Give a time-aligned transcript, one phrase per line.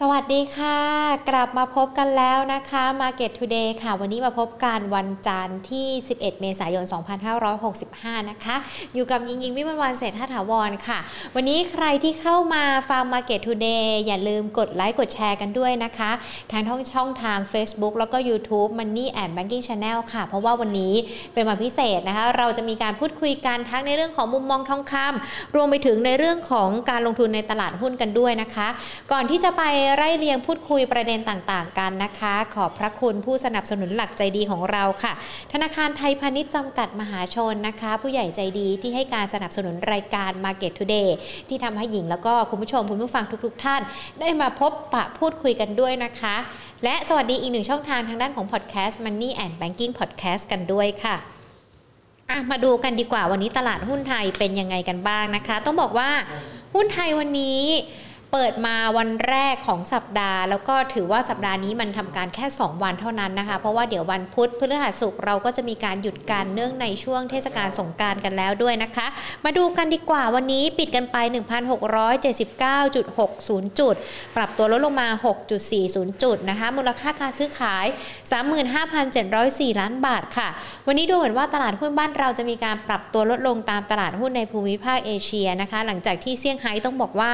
[0.00, 0.78] สวัสดีค่ะ
[1.28, 6.84] กลับมาพบกันแล้วนะคะ Market Today ค่ะ วันนี้มาพบกันวันจันทร์ที่ 11 เมษายน
[7.56, 8.56] 2565 นะคะ
[8.94, 10.98] อยู่กับยิงยิงวิมวันวันเศรษฐาถาวรค่ะ
[11.34, 16.10] วันนี้ใครที่เข้ามาฟัง Market Today อย่าลืมกดไลค์กดแชร์กันด้วยนะคะ
[16.52, 20.94] ทางท่องช่องทาง Facebook แล้วก็ YouTube Money and Banking Channel ค่ะ เพราะว่าวันนี้
[21.34, 28.68] เป็นวันพิเศษนะคะ เราจะมีการพูดคุยกันทั้งในเรื่องของมุมมองทองคำรวมไปถึงในเรื่องของการลงทุนในตลาดหุ้นกันด้วยนะคะ
[29.12, 29.62] ก่อนที่จะไป
[29.96, 35.12] ไล่เรียงพูดคุยประเด็นต่างๆ กันนะคะ ขอบพระคุณผู้สนับสนุนหลักใจดีของเราค่ะ
[35.52, 41.08] ธนาคารไทยพาณิชย์จำกัดมหาชนนะคะ ผู้ใหญ่ใจดีที่ให้การสนับสนุนรายการ Market Today
[41.48, 43.80] ที่ทำให้หญิงแล้วก็คุณผู้ชมคุณผู้ฟังทุก ๆ ท่าน
[44.20, 46.36] ได้มาพบปะพูดคุยกันด้วยนะคะ
[46.84, 51.16] และสวัสดีอีกหนึ่งช่องทางทางด้านของ Podcast Money and Banking Podcast กันด้วยค่ะ
[52.50, 56.10] มาดูกันดีกว่าวันนี้ตลาดหุ้นไทยเป็นยังไงกันบ้างนะคะ ต้องบอกว่า
[56.74, 57.60] หุ้นไทยวันนี้
[58.38, 69.06] เปิดมาวันแรกของสัปดาห์ แล้วก็ถือว่าสัปดาห์นี้มันทำการแค่ 2 วันเท่านั้นนะคะ เพราะว่าเดี๋ยววันพุธพฤหัสศุกร์เราก็จะมีการหยุดการเนื่องในช่วงเทศกาลสงการกันแล้วด้วยนะคะ
[69.44, 71.16] มาดูกันดีกว่าวันนี้ปิดกันไป
[72.86, 73.94] 1,679.60 จุด
[74.36, 75.08] ปรับตัวลดลงมา
[75.64, 77.86] 6.40 จุดนะคะ มูลค่าการซื้อขาย
[79.02, 80.48] 35,704 ล้านบาทค่ะ
[80.86, 87.32] วันนี้ดูเหมือนว่าตลาดหุ้นบ้านเราจะมีการปรับตัวลดลงตามตลาดหุ้นในภูมิภาคเอเชียนะคะ หลังจากที่เซี่ยงไฮ้ต้องบอกว่า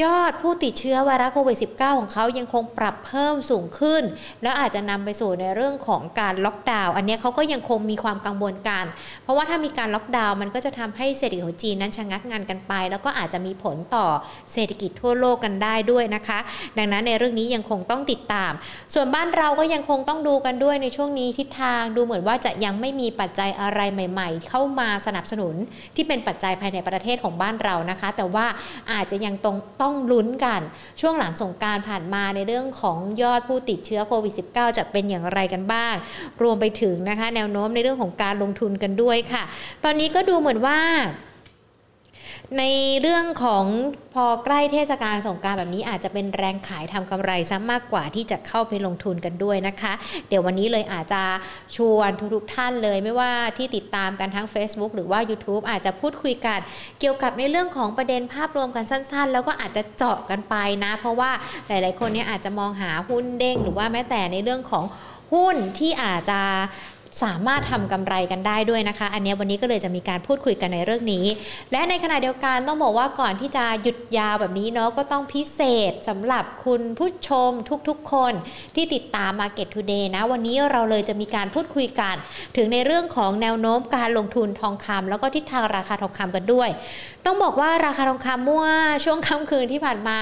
[0.00, 4.02] ยอดผู้ติดเชื้อไวรัสโควิด -19 ของเขายังคงปรับเพิ่มสูงขึ้น
[4.42, 8.84] แล้วอาจจะนำไปสู่ในเรื่องของการล็อกดาวน์อันนี้เขาก็ยังคงมีความกังวลกัน
[9.22, 14.06] เพราะว่าถ้ามีการล็อกดาวน์มันก็จะทำให้เศรษฐกิจของจีนนั้นชะงักงานกันไป แล้วก็อาจจะมีผลต่อ
[14.52, 16.38] เศรษฐกิจทั่วโลกกันได้ด้วยนะคะ
[16.78, 18.52] ดังนั้นในเรื่องนี้ยังคงต้องติดตาม
[18.94, 25.54] ส่วนบ้านเราก็ยังคงต้องดูกันด้วยในช่วงนี้ทิศทางดูเหมือนว่าจะยังไม่มีปัจจัยอะไรใหม่ ๆ เข้ามาสนับสนุน
[25.96, 28.46] ที่เป็นปัจจัยภายในประเทศของบ้านเรานะคะ แต่ว่า
[28.92, 30.60] อาจจะยังต้องต้องลุ้นกัน
[31.00, 35.94] ช่วงหลังสงการผ่านมาในเรื่องของยอดผู้ติดเชื้อโควิด -19 จะเป็นอย่างไรกันบ้าง
[36.42, 39.42] รวมไปถึงนะคะ แนวโน้มในเรื่องของการลงทุนกันด้วยค่ะ
[39.84, 40.78] ตอนนี้ก็ดูเหมือนว่า
[42.58, 42.62] ใน
[43.00, 43.64] เรื่องของ
[44.14, 49.92] พอใกล้เทศกาลสงการแบบนี้อาจจะเป็นแรงขายทำกำไรซะมากกว่าที่จะเข้าไปลงทุนกันด้วยนะคะ
[50.28, 51.22] เดี๋ยววันนี้เลยอาจจะ
[51.76, 56.58] ชวนทุกๆท่านเลย ไม่ว่าที่ติดตามกันทั้ง Facebook หรือว่า YouTube อาจจะพูดคุยกัน
[57.00, 60.54] เกี่ยวกับในเรื่องของประเด็นภาพรวมกันสั้น ๆ แล้วก็อาจจะเจาะกันไป
[60.84, 61.30] นะ เพราะว่า
[61.68, 64.84] หลาย ๆ คนเนี่ยอาจจะมองหาหุ้นเด้งหรือว่าแม้แต่ในเรื่องของ
[65.38, 66.40] หุ้นที่อาจจะ
[67.22, 71.24] สามารถทำกำไรกันได้ด้วยนะคะ อันนี้วันนี้ก็เลยจะมีการพูดคุยกันในเรื่องนี้
[71.72, 77.50] และในขณะเดียวกันต้องบอกว่าก่อนที่จะหยุดยาวแบบนี้เนาะก็ต้องพิเศษสำหรับคุณผู้ชม
[77.88, 78.32] ทุกๆ คน
[78.74, 82.14] ที่ติดตาม Market Today นะ วันนี้เราเลยจะมีการพูดคุยกัน
[82.56, 86.68] ถึงในเรื่องของแนวโน้มการลงทุนทองคำแล้วก็ทิศทางราคาทองคำกันด้วย
[87.26, 88.66] ต้องบอกว่าราคาทองคำเมื่อ
[89.04, 90.18] ช่วงค่ำคืนที่ผ่านมา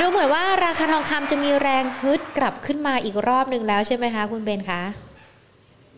[0.00, 4.82] ดูเหมือนว่าราคาทองคำจะมีแรงฮึดกลับขึ้นมาอีกรอบหนึ่งแล้วใช่ไหมคะ คุณเบนคะ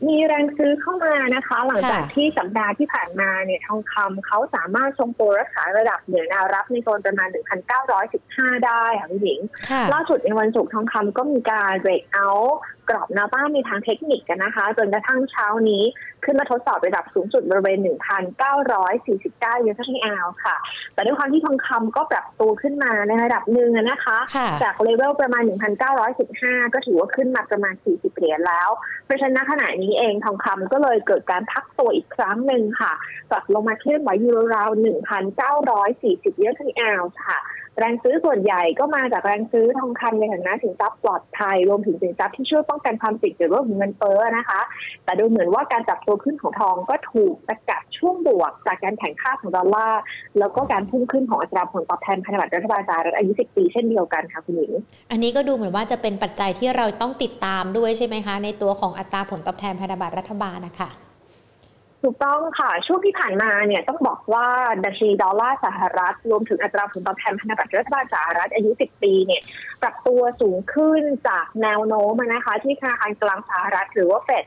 [0.08, 7.28] มีแรงซื้อเข้ามานะคะ หลังจากที่สัปดาห์ที่ผ่านมาเนี่ยทองคำเขาสามารถทรงตัวรักษาระดับเหนือแนวรับในโซนประมาณ
[7.96, 9.40] 1,915 ได้ค่ะพี่หญิง
[9.92, 12.28] ล่าสุดในวันศุกร์ทองคำก็มีการ breakout
[12.88, 15.82] กรอบแนวต้านในทางเทคนิคกันนะคะ จนกระทั่งเช้านี้
[16.24, 17.78] ขึ้นมาทดสอบระดับสูงสุดบริเวณ
[18.48, 20.56] 1,949 US dollar ค่ะ
[20.94, 24.18] แต่ด้วยความที่ทองคำก็ปรับตัวขึ้นมาในระดับหนึ่งนะคะ
[24.62, 25.42] จากเลเวลประมาณ
[26.08, 28.68] 1,915 ก็ถือว่าขึ้นมาประมาณ 40 เหรียญแล้ว
[29.04, 32.92] เพราะฉะนั้นขณะนี้เองทองคำก็เลยเกิดการพักตัวอีกครั้งหนึ่งค่ะ
[33.30, 34.82] ปรับลงมาเคลื่อนไหวอยู่ราวๆ
[35.36, 37.38] 1,940ยูเอสดีอลค่ะ
[37.78, 44.60] แรงซื้อส่วนใหญ่ก็มาจากแรงซื้อทองคำในฐานะสินทรัพย์ปลอดภัยรวมถึงสินทรัพย์ที่ช่วยป้องกันความเสี่ยงเกี่ยวกับเงินเฟ้อนะคะ
[45.04, 50.00] แต่ดูเหมือนว่าการจับตัวขึ้นของทองก็ถูกสกัดช่วงบวก จากการแข่งข้าของดอลลาร์
[50.38, 54.72] แล้วก็การพุ่งขึ้นของอัตราผลตอบแทนพันธบัตรรัฐบาลสหรัฐอายุ 10 ปีเช่นเดียวกันค่ะคุณหญิง
[55.10, 60.90] อันนี้ก็ดูเหมือนว่าจะเป็นปัจจัยที่เราต้องติดตามด้วยใช่ไหมคะ ในตัวของอัตราผลตอบแทนพันธบัตรรัฐบาลนะคะ
[62.02, 64.48] ถูกต้องค่ะ ช่วงที่ผ่านมาเนี่ยต้องบอกว่า
[64.84, 69.42] ดัชนีดอลลาร์สหรัฐ รวมถึงอัตราผลตอบแทนพันธบัตรรัฐบาลสหรัฐอายุ 10 ปีเนี่ย
[69.82, 74.44] ปรับตัวสูงขึ้นจากแนวโน้มนะคะ ที่ธนาคารกลางสหรัฐหรือว่าเฟด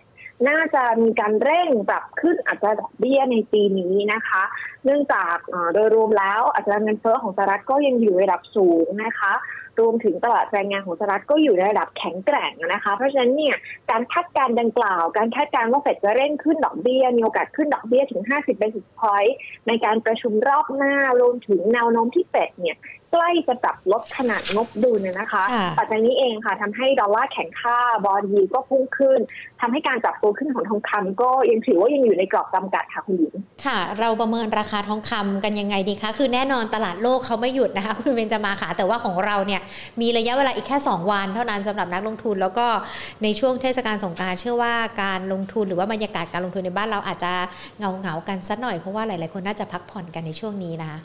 [0.50, 4.44] น่าจะมีการเร่งปรับขึ้นอัตราดอกเบี้ยในปีนี้นะคะ
[4.86, 5.36] เนื่องจาก
[5.74, 9.34] โดยรวมแล้วอัตราเงินเฟ้อของสหรัฐก็ยังอยู่ในระดับสูงนะคะ
[9.80, 13.56] รวมถึงตลาดแรงงานของสหรัฐก็อยู่ในระดับแข็งแกร่งนะคะ เพราะฉะนั้นเนี่ย
[13.90, 19.34] การคาดการดังกล่าว การคาดการว่าเฟดจะเร่งขึ้นดอกเบี้ย มีโอกาสขึ้นดอกเบี้ยถึง 50 basis point
[19.68, 22.78] ในการประชุมรอบหน้ารวมถึงแนวโน้มที่เฟดเนี่ย
[23.12, 25.44] ใกล้จะปรับลดขนาดงบดุลนะคะ
[25.80, 29.20] ปัจจัยนี้เองค่ะทำให้ดอลลาร์แข็งค่าบอลยีก็พุ่งขึ้น
[29.62, 33.34] ทำให้การปรับตัวขึ้นของทองคำก็ยังถือว่ายังอยู่ในกรอบจำกัดค่ะคุณหญิง
[33.66, 39.62] ค่ะ เราประเมินราคาทองคำกันยังไงดีคะ คือแน่นอนตลาดโลกเขาไม่หยุดนะคะ คุณเบนจะมาค่ะ แต่ว่าของเราเนี่ย
[40.02, 42.68] มีระยะเวลาอีกแค่ 2 วัน เท่านั้นสำหรับนักลงทุน แล้วก็
[43.24, 44.74] ในช่วงเทศกาลสงการเชื่อว่า
[45.04, 47.34] การลงทุนหรือว่าบรรยากาศการลงทุนในบ้านเราอาจจะ
[47.80, 51.00] เงาเงากันสักหน่อยเพราะว่าหลาย ๆ คนน่าจะพักผ่อนกันในช่วงนี้นะคะ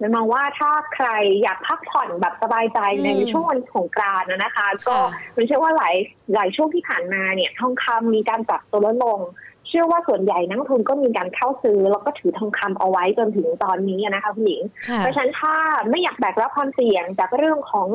[0.00, 1.08] นมองว่าถ้าใคร
[1.42, 4.96] อยากพักผ่อนแบบสบายใจในช่วงวันสงกรานนะคะ ก็
[5.36, 5.94] มันเชื่อว่าหลาย
[6.34, 14.62] หลายช่วงที่ผ่านมาเนี่ยทองคำมีการปรับตัวลดลงเชื่อว่าส่วนใหญ่นักทุนก็มีการเข้าซื้อ แล้วก็ถือทองคำเอาไว้จนถึงตอนนี้นะคะผู้หญิง
[14.98, 15.56] เพราะฉะนั้นถ้า
[15.90, 17.88] ไม่อยากแบกรับความเสี่ยงจากเรื่องของ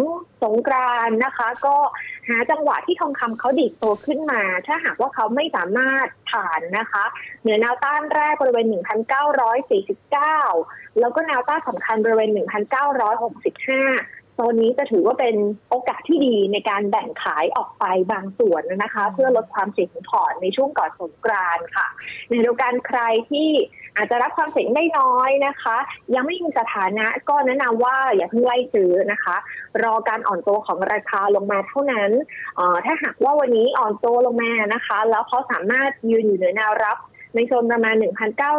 [0.43, 1.75] สงกรานนะคะ ก็
[2.27, 7.03] หาจังหวะที่ทองคำเขาดิดตัวขึ้นมา ถ้าหากว่าเขาไม่สามารถผ่านนะคะ
[7.41, 8.65] เหนือแนวต้านแรกบริเวณ
[10.23, 12.39] 1,949 แล้วก็แนวต้านสำคัญบริเวณ 1,965
[14.39, 15.35] โซนนี้จะถือว่าเป็น
[15.69, 21.87] โอกาสที่ดีในการแบ่งขายออกไปบางส่วนนะคะ เพื่อลดความเสี่ยงของพอร์ตในช่วงก่อนสงกรานค่ะ
[22.29, 23.49] ในเดียวกันใครที่
[23.97, 25.77] อาจจะรับความเสี่ยงได้น้อยนะคะ
[26.15, 29.35] ยังไม่มีสถานะก็แนะนำว่าอย่าเพิ่งไล่ซื้อนะคะ
[29.83, 32.11] รอการอ่อนตัวของราคาลงมาเท่านั้น
[32.85, 36.97] ถ้าหากว่าวันนี้อ่อนตัวลงมานะคะ แล้วเขาสามารถยืนอยู่เหนือแนวรับ
[37.35, 37.95] ในโซนประมาณ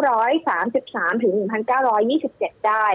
[0.05, 1.33] 1,933 ถึง
[1.99, 2.87] 1,927 ได้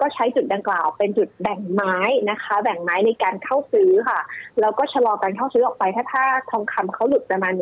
[0.00, 1.98] ก็ใช้จุดดังกล่าวเป็นจุดแบ่งไม้
[2.30, 4.20] นะคะ แบ่งไม้ในการเข้าซื้อค่ะ
[4.60, 7.52] แล้วก็ชะลอการเข้าซื้อออกไปถ้าถ้าทองคำเขาหลุดประมาณ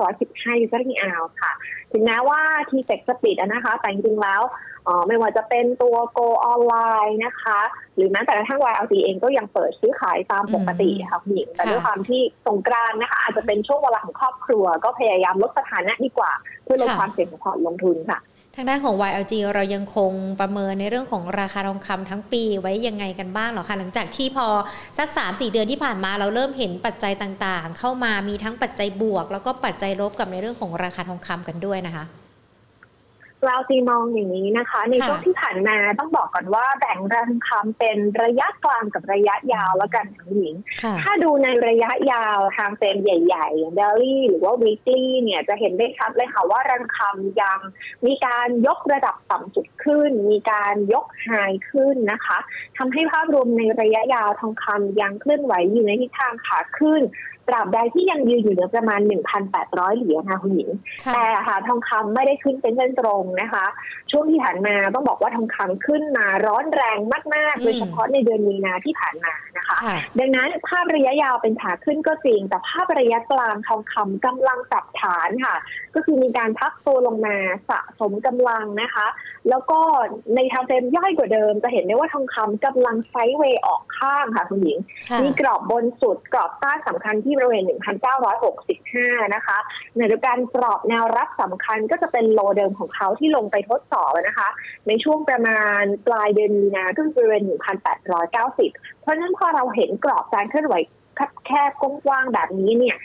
[0.00, 1.52] 1,915ยูเซอร์ที่อาวค่ะ
[1.92, 4.42] ถึงแม้ว่า TFEX ปิดนะคะ แต่จริงๆแล้ว
[5.08, 6.74] ไม่ว่าจะเป็นตัว Go ออนไล
[7.06, 7.60] น์นะคะ
[7.96, 16.32] หรือแม้แต่กระทั่ง YLG เองก็ยังเปิดซื้อขายตามปกติค่ะคุณหญิง แต่ด้วยความที่สงกรานต์นะคะ อาจจะเป็นช่วงเวลาของครอบครัว ก็พยายามลดสถานะดีกว่า
[16.64, 18.20] เพื่อลดความเสี่ยงของพอร์ตลงทุนค่ะ
[18.56, 24.46] ทางด้านของ YLG เรายังคงประเมินในเรื่องของราคาทองคำทั้งปีไว้ยังไงกันบ้างหรอคะหลังจากที่พอ
[24.98, 32.04] สัก 3-4 เดือนที่ผ่านมาเราเริ่มเห็นปัจจัยต่างๆ เข้ามามีทั้งปัจจัยบวก แล้วก็ปัจจัยลบกับในเรื่องของราคาทองคำกันด้วยนะคะ
[33.46, 40.54] เราจีมองอย่างนี้นะคะ ในช่วงที่ผ่านมาต้องบอกก่อนว่าแบ่งราคาเป็นระยะกลางกับระยะยาวแล้วกันทั้งหญิง
[41.02, 47.08] ถ้าดูในระยะยาวทางเซมใหญ่ๆอย่างเดลี่หรือว่าวีคลี่เนี่ยจะเห็นได้ชัดเลยค่ะว่าราคา
[47.40, 47.60] ยัง
[48.06, 51.28] มีการยกระดับต่ำสุดขึ้น มีการยกไฮ
[51.70, 52.38] ขึ้นนะคะ
[52.78, 57.02] ทำให้ภาพรวมในระยะยาวทองคำยังเคลื่อนไหวอยู่ในทิศทางขาขึ้น
[57.48, 59.00] ตราบใดที่ยังยืนอยู่เหนือประมาณ
[59.50, 60.70] 1,800 เหรียญค่ะคุณหญิง
[61.12, 63.66] แต่ค่ะทองคำไม่ได้ขึ้นเป็นเส้นตรงนะคะ
[64.10, 66.98] ช่วงที่ผ่านมาต้องบอกว่าทองคำขึ้นมาร้อนแรง
[67.34, 69.76] มากๆโดยเฉพาะในเดือนมีนาที่ผ่านมานะคะ
[70.18, 75.56] ดังนั้นภาพระยะยาวเป็นขาขึ้นก็จริง แต่ภาพระยะกลางทองคำกำลังปรับฐานค่ะ
[75.94, 77.36] ก็คือมีการพักตัวลงมา
[77.70, 79.06] สะสมกำลังนะคะ
[79.48, 79.80] แล้วก็
[80.36, 84.78] ในทางเฟรมย่อยกว่าเดิม จะเห็นได้ว่าทองคำกำลังไซด์เวย์ออกข้างค่ะคุณหญิง
[85.22, 87.64] มีกรอบบนสุดกรอบต้านสำคัญที่บริเวณ
[88.28, 89.58] 1,965 นะคะ
[89.96, 94.48] ในเดียวกันกรอบแนวรับสำคัญก็จะเป็นโลเดิมของเขาที่ลงไปทดสอบนะคะ
[94.88, 97.42] ในช่วงประมาณปลายเดือนมีนาก็คือบริเวณ
[98.02, 100.74] 1,890 เพราะฉะนั้นพอเราเห็นกรอบการเคลื่อนไหว
[101.46, 102.96] แคบกว้างแบบนี้เนี่ย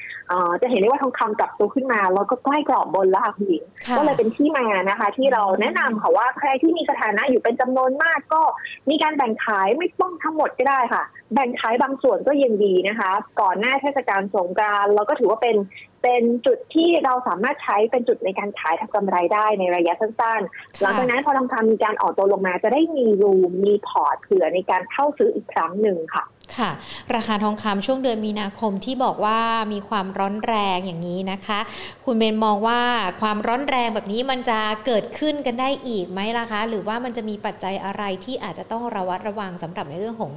[0.61, 3.63] จะเห็นได้ว่าทองคำกลับตัวขึ้นมาแล้วก็ใกล้กรอบบนแล้วค่ะคุณหญิง
[3.97, 8.41] ก็เลยเป็นที่มานะคะ ที่เราแนะนำค่ะว่าใครที่มีสถานะอยู่เป็นจำนวนมากก็
[8.89, 13.11] มีการแบ่งขายไม่ต้องทั้งหมดก็ได้ค่ะ แบ่งขายบางส่วนก็ยังดีนะคะ
[13.41, 15.55] ก่อนหน้าเทศกาลสงกรานต์เราก็ถือว่าเป็น
[16.03, 26.23] เป็นจุดที่เราสามารถใช้เป็นจุดในการขายทำกำไรได้ในระยะสั้นๆ หลังจากนั้นพอทองคำมีการออกตัวลงมาจะได้มีรูมมีพอร์ตเผื่อในการเข้าซื้ออีกครั้งหนึ่งค่ะ
[26.57, 26.71] ค่ะ
[27.15, 29.39] ราคาทองคำช่วงเดือนมีนาคมที่บอกว่า
[29.73, 31.59] มีความร้อนแรงอย่างนี้นะคะ
[32.05, 32.81] คุณเบนมองว่า
[33.21, 40.33] ความร้อนแรงแบบนี้มันจะเกิดขึ้นกันได้อีกไหมล่ะคะ หรือว่ามันจะมีปัจจัยอะไรที่อาจจะต้องระวัดระวังสำหรับในเรื่องของ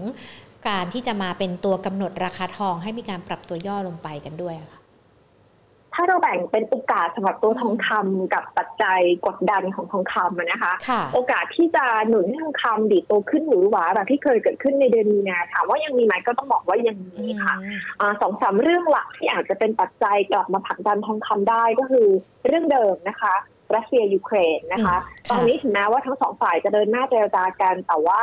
[0.69, 4.80] การที่จะมาเป็นตัวกำหนดราคาทองให้มีการปรับตัวย่อลงไปกันด้วยค่ะ
[5.94, 10.73] ถ้าเราแบ่งเป็นโอกาสสำหรับตัวทองคำกับปัจจัยกดดันของทองคำนะคะ
[11.14, 17.54] โอกาสที่จะหนุนทองคำดีโตขึ้นหรือหวาแบบที่เคยเกิดขึ้นในเดือนมีนาถามว่ายังมีไหมก็ต้องบอกว่ายังมีค่ะ
[18.20, 22.06] สองสามเรื่องหลักที่อาจจะเป็นปัจจัยกลับมาผลักดันทองคำได้ก็คือ
[22.47, 23.35] เรื่องเดิมนะคะ
[23.76, 24.97] รัสเซียยูเครนนะคะ
[25.31, 28.21] ตอนนี้ถึงแม้ว่าทั้งสองฝ่ายจะเดินหน้าเจรจากัน แต่ว่า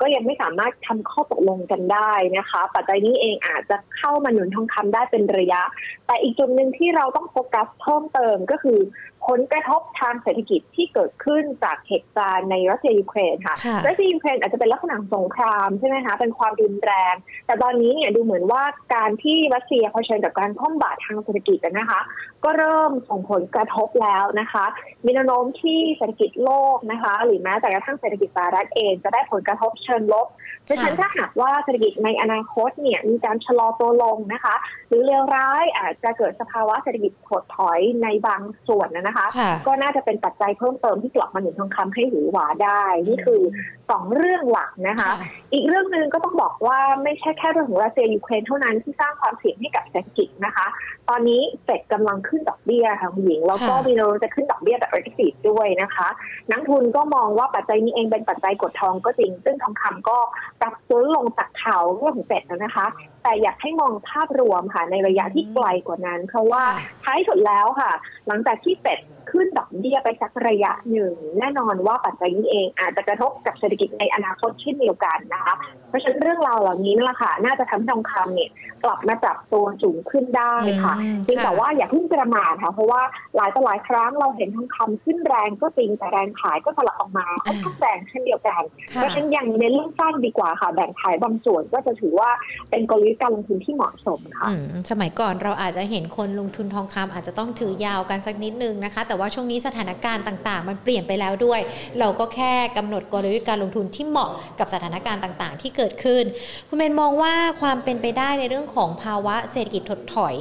[0.00, 5.62] ก็ยังไม่สามารถทำข้อตกลงกันได้นะคะ ปัจจัยนี้เองอาจจะเข้ามาหนุนทองคำได้เป็นระยะ
[6.06, 8.78] แต่อีกจุดหนึ่งที่เราต้องโฟกัสเพิ่มเติมก็คือ
[9.26, 13.54] ผลกระทบทางเศรษฐกิจที่เกิดขึ้นจากเหตุการณ์ในรัสเซียยูเครนค่ะ
[13.86, 17.14] รัสเซียยูเครนอาจจะเป็นลักษณะสงครามใช่ไหมคะ เป็นความรุนแรง
[17.46, 18.62] แต่ตอนนี้เนี่ยดูเหมือนว่า
[18.94, 22.00] การที่รัสเซียเผชิญกับการพ่อมบาดทางเศรษฐกิจนะคะ
[22.44, 24.64] ก็เริ่มส่งผลกระทบแล้วนะคะ
[25.04, 30.26] มีแนวโน้มที่เศรษฐกิจโลกนะคะ หรือแม้แต่กระทั่งเศรษฐกิจสหรัฐเองจะได้ผลกระทบเชิงลบ
[30.68, 34.54] ดังนั้นถ้าหากว่าเศรษฐกิจในอนาคตเนี่ยมีการชะลอตัวลงนะคะ
[34.88, 39.26] หรือเลวร้ายอาจจะเกิดสภาวะเศรษฐกิจถดถอยในบางส่วนนะคะ
[39.66, 43.42] ก็น่าจะเป็นปัจจัยเพิ่มเติมที่กลับมาหนุนทองคำให้หือหวาได้ นี่คือ
[43.90, 45.10] สองเรื่องหลักนะคะ
[45.52, 50.66] อีกเรื่องหนึ่งก็ต้องบอกว่าไม่ใช่แค่เรื่องของรัสเซียยูเครนเท่านั้นที่สร้างความเสี่ยงให้กับเศรษฐกิจนะคะ
[51.08, 56.08] ตอนนี้เฟดกำลังขึ้นดอกเบี้ยค่ะคุณหญิงแล้วก็มีแนวโน้มจะขึ้นดอกเบี้ยแบบเรกิสด้วยนะคะ
[56.50, 60.18] นักทุนก็มองว่าปัจจัยนี้เองเป็นปัจจัยกดทองก็จริง ซึ่งทองคำก็
[60.55, 62.86] ปรับตัวลงจากข่าวเรื่องของเฟดนะคะ
[63.22, 66.64] แต่อยากให้มองภาพรวมค่ะในระยะที่ไกลกว่านั้น เพราะว่า
[67.04, 67.92] ท้ายสุดแล้วค่ะ
[68.26, 75.54] หลังจากที่เฟดขึ้นดอกเบี้ยไปสักระยะหนึ่ง แน่นอนว่าปัจจัยนี้เองอาจจะกระทบกับเศรษฐกิจในอนาคตเช่นเดียวกันนะคะ
[75.85, 78.50] เพ ราะฉะนั้นเรื่องราวเหล่านี้นั่นแหละค่ะ น่าจะทำให้ทองคำเนี่ย
[78.84, 80.94] กลับมาจับตัวสูงขึ้นได้ค่ะ
[81.26, 83.02] จริงแต่ว่าอย่าเพิ่งประมาทค่ะ เพราะว่า
[83.36, 88.62] หลายต่อหลายครั้งเราเห็นทองคำขึ้นแรงก็จริงแต่แรงขายก็สลับออกมาค่อนข้างแรงเช่นเดียวกัน
[88.94, 92.30] เพราะฉะนั้นยังในเรื่องสั้นดีกว่าค่ะ แบ่งขายบางส่วนก็จะถือว่า
[92.70, 94.48] เป็นกลยุทธ์การลงทุนที่เหมาะสมค่ะ
[94.90, 101.60] สมัยก่อนเราอาจจะเห็นคนลงทุนทองคำอาจจะต้องถือยาวกันสักนิดนึงนะคะ แต่ว่าช่วงนี้สถานการณ์ต่าง ๆ มันเปลี่ยนไปแล้วด้วย
[101.98, 106.24] เราก็แค่กำหนดกลยุทธ์การลงทุนที่เหมาะกับสถานการณ์ต่าง ๆ ที่เกิดขึ้น
[106.68, 110.36] คุณเมนมองว่าความเป็นไปได้ในเรื่องของภาวะเศรษฐกิจถดถอย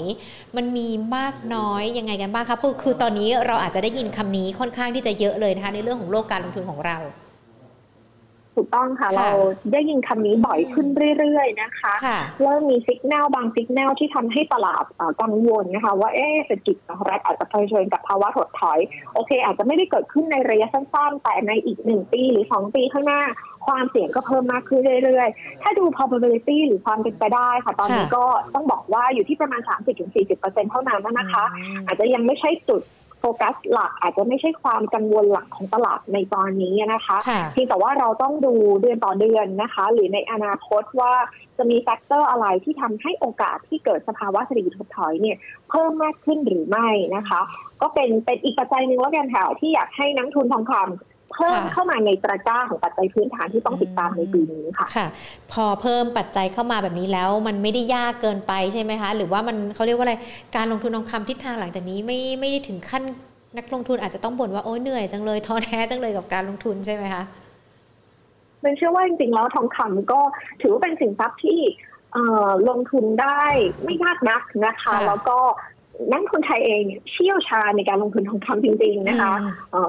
[0.56, 7.00] มันมีมากน้อยยังไงกันบ้างครับคือคือตอนนี้เราอาจจะได้ยินคำนี้ค่อนข้างที่จะเยอะเลยนะคะในเรื่องของโลกการลงทุนของเรา
[8.60, 9.30] ถูกต้องค่ะ เรา
[9.74, 10.88] ได้ยินคำนี้บ่อยขึ้น
[11.20, 11.94] เรื่อยๆนะคะ
[12.42, 14.84] เริ่มมีสิกแนลบาง signal ที่ทำให้ตลาด
[15.22, 18.80] กังวลนะคะ ว่าเอ๊เศรษฐกิจสหรัฐอาจจะเผชิญกับภาวะถดถอย
[19.14, 23.22] โอเค อาจจะไม่ได้เกิดขึ้นในระยะสั้นๆ แต่ในอีกหนึ่งปีหรือสองปีข้างหน้า
[23.66, 29.62] ความเสี่ยงก็เพิ่มมากขึ้นเรื่อยๆ ถ้าดู probability หรือความเป็นไปได้ค่ะ ตอนนี้ก็ต้องบอกว่าอยู่ที่ประมาณ
[30.16, 31.44] 30-40%เท่านั้นนะคะ
[31.86, 32.84] อาจจะยังไม่ใช่จุด
[33.20, 37.18] โฟกัสหลักอาจจะไม่ใช่ความกังวลหลักของตลาดในตอนนี้นะคะ
[37.54, 41.14] เพียงแต่ว่าเราต้องดูเดือนต่อเดือนนะคะ หรือในอนาคตว่า
[41.58, 45.38] จะมี factor อะไรที่ทำให้โอกาสที่เกิดสภาวะเศรษฐกิจถดถอยเนี่ย
[45.70, 47.42] เพิ่มมากขึ้นหรือไม่นะคะ
[47.82, 55.08] ก็เป็นเป็นอีกปัจจัยหนึ่งแล้วกันค่ะที่อยากให้นักลงทุนทองคำ เพิ่มเข้ามาในตะกร้าของปัจจัยพื้นฐานที่ต้องติดตามในปีนี้ค่ะค่ะ
[55.52, 60.16] พอเพิ่มปัจจัยเข้ามาแบบนี้แล้ว มันไม่ได้ยากเกินไปใช่ไหมคะ หรือว่ามันเขาเรียกว่าอะไร
[60.56, 63.04] การลงทุนทองคำทิศทางหลังจากนี้ไม่ไม่ได้ถึงขั้น
[63.58, 67.24] นักลงทุนอาจจะต้องบ่นว่าโอ้เหนื่อยจังเลยท้อแท้จังเลยกับการลงทุนใช่ไหมคะ
[68.62, 70.20] เป็นเชื่อว่าจริงๆแล้วทองคำก็
[70.62, 71.60] ถือว่าเป็นสินทรัพย์ที่
[72.70, 73.42] ลงทุนได้
[73.84, 75.38] ไม่ยากนักนะคะ แล้วก็
[76.12, 79.34] นักทุนไทยเองเชี่ยวชาญในการลงทุนทองคำจริง ๆ นะคะ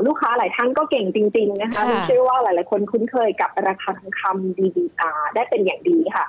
[0.06, 6.24] ลูกค้าหลายท่านก็เก่งจริง ๆ นะคะเชื่อว่าหลายๆคนคุ้นเคยกับราคาทองคำดีๆได้เป็นอย่างดีค่ะ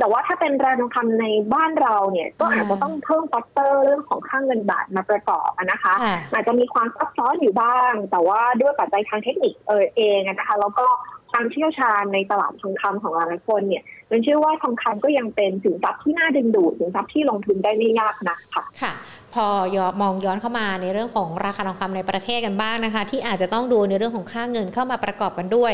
[0.00, 5.94] แต่ว่าถ้าเป็นราคาทองคำในบ้านเราเนี่ยก็อาจจะต้องเพิ่มฟักเตอร์เรื่องของค่างเงินบาทมาประกอบนะคะ
[6.32, 10.86] อาจจะมีความซับซ้อนอยู่บ้าง แต่ว่าด้วยปัจจัยทางเทคนิคเออเองนะคะแล้วก็
[11.32, 18.92] ความเชี่ยวชาญในตลาดทองคำของหลายคนเนี่ยมันเชื่อว่าทองคำก็ยังเป็นสินทรัพย์ที่น่าดึงดูดสินทรัพย์ที่ลงทุนได้ไม่ยากนะค่ะค่ะ
[19.34, 19.46] พอ
[19.76, 25.72] ยอมองย้อนเข้ามาในเรื่องของราคาทองคำในประเทศกันบ้างนะคะ ที่อาจจะต้องดูในเรื่องของค่าเงินเข้ามาประกอบกันด้วย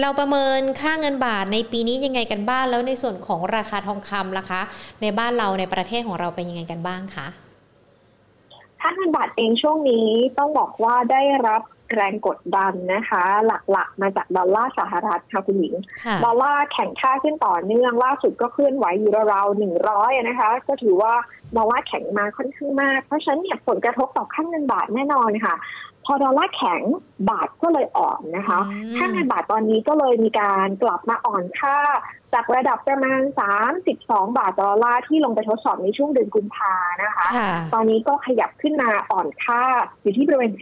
[0.00, 4.60] เราประเมินค่าเงินบาทในปีนี้ยังไงกันบ้างแล้วในส่วนของราคาทองคำล่ะคะ
[5.02, 7.26] ในบ้านเราในประเทศของเราเป็นยังไงกันบ้างคะ
[8.80, 10.06] ค่าเงินบาทเองช่วงนี้
[10.38, 11.62] ต้องบอกว่าได้รับ
[11.94, 13.22] แรงกดดันนะคะ
[13.72, 15.74] หลักๆ มาจากดอลลาร์สหรัฐค่ะคุณหญิง
[16.24, 21.14] ดอลลาร์แข่งค่าขึ้นต่อเนื่องล่าสุดก็เคลื่อนไหวอยู่ราวๆหนึ่งร้อยนะคะ ก็ถือว่า
[21.56, 25.54] มองว่าแข็งมาค่อนข้างมาก เพราะฉะนั้นเนี่ยผลกระทบต่อค่าเงินบาทแน่นอนค่ะ
[26.08, 26.82] พพอดอลลาร์แข็ง
[27.30, 28.58] บาทก็เลยอ่อนนะคะ
[28.96, 31.76] ค่าเงินบาทตอนนี้ก็เลยมีการกลับมาอ่อนค่า
[32.34, 33.20] จากระดับประมาณ
[33.78, 37.26] 32 บาทต่อดอลลาร์ที่ลงไปทดสอบในช่วงเดือนกุมภานะคะ
[37.74, 39.62] ตอนนี้ก็ขยับขึ้นมาอ่อนค่า
[40.02, 40.52] อยู่ที่บริเวณ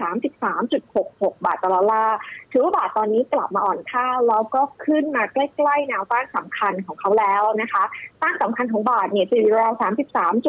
[0.69, 2.17] 33.66 บาทต่อดอลลาร์
[2.53, 7.85] ถือว่าบาทตอนนี้กลับมาอ่อนค่า แล้วก็ขึ้นมาใกล้ๆแนวต้านสำคัญของเขาแล้วนะคะ
[8.23, 9.75] ต้านสำคัญของบาทเนี่ยจะอยู่ราว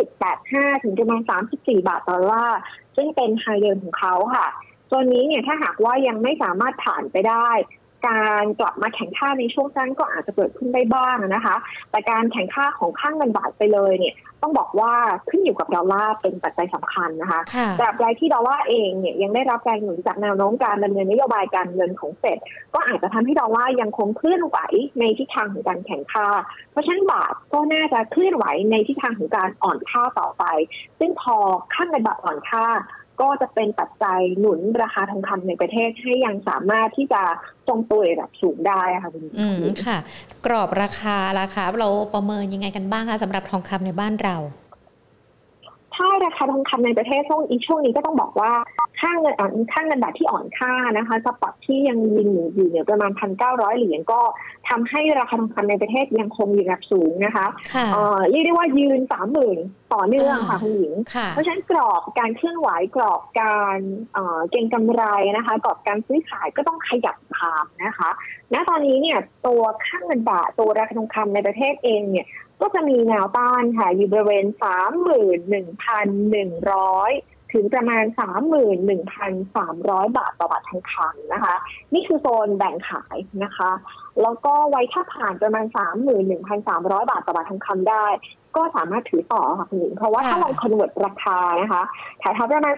[0.04, 1.22] 33.85 ถึงประมาณ
[1.54, 2.60] 34 บาทต่อดอลลาร์
[2.96, 4.48] ซึ่งเป็นไฮเดิมของเขาค่ะ
[4.92, 7.50] ตัวนี้เนี่ยถ้าหากว่ายังไม่สามารถผ่านไปได้
[8.08, 11.56] การกลับมาแข่งค่าในช่วงสั้นก็อาจจะเกิดขึ้นได้บ้างนะคะ
[11.92, 14.94] แต่การแข่งค่าของข้างเงินบาทไปเลยเนี่ยต้องบอกว่า
[15.30, 17.42] ขึ้นอยู่กับดอลลาร์เป็นปัจจัยสำคัญนะคะ
[17.80, 22.38] ตราบใดที่ดอลลาร์เองเนี่ยยังได้รับแรงหนุนจากแนวโน้มการดำเนินนโยบายการเงินของเฟด
[22.74, 24.58] ก็อาจจะทำให้ดอลลาร์ยังคงเคลื่อนไหว
[25.00, 26.28] ในทิศทางของการแข่งค่า
[26.72, 30.44] เพราะฉะนั้นบาทก็น่าจะเคลื่อนไหวในทิศทางของการอ่อนค่าต่อไป
[31.00, 31.36] ซึ่งพอ
[31.74, 32.66] ข้างเงินบาทอ่อนค่า
[33.22, 37.22] ก็จะเป็นปัจจัยหนุนราคาทองคำในประเทศให้ยังสามารถที่จะ
[37.68, 39.98] ทรงตัวระดับสูงได้ค่ะคุณอืมค่ะ
[40.46, 44.36] กรอบราคาราคาเราประเมินยังไงกันบ้างคะสำหรับทองคำในบ้านเรา
[45.98, 48.52] ถ้าราคาทองคำในประเทศช่วงอีช่วงนี้ก็ต้องบอกว่า
[49.00, 54.20] ค่าเงินอ่อนค่าเงินบาทที่อ่อนค่านะคะสปอตที่ยังยิงอยู่เนี่ยประมาณพันเก้าร้อยเหรียญก็
[54.70, 57.46] ทำให้ราคาทองคำในประเทศยังคงอยู่ระดับสูงนะคะ
[58.30, 59.60] เรียกได้ว่ายืนสามหมื่น
[59.94, 60.94] ต่อเนื่องค่ะคุณหญิง
[61.30, 63.80] เพราะฉะนั้นกรอบการเคลื่อนไหวกรอบการ
[64.52, 65.04] เก็งกำไร
[65.38, 68.10] นะคะ กรอบการซื้อขายก็ต้องขยับตามนะคะ
[68.54, 72.28] ณตอนนี้เนี่ยตัวค่าเงินบาทตัวราคาทองคำในประเทศเองเนี่ย
[72.62, 74.64] ก็จะมีแนวต้านค่ะ อยู่บริเวณ 31,100
[77.54, 78.04] ถึงประมาณ
[79.10, 81.56] 31,300 บาทต่อบาททองคำนะคะ
[81.94, 83.72] นี่คือโซนแบ่งขายนะคะ
[84.22, 85.66] แล้วก็ไว้ถ้าผ่านประมาณ
[86.38, 88.06] 31,300 บาทต่อบาททองคำได้
[88.56, 91.84] ก็สามารถถือต่อค่ะคุณหญิงเพราะว่าถ้าเรา convert ราคานะคะ
[92.20, 92.74] แถวๆประมาณ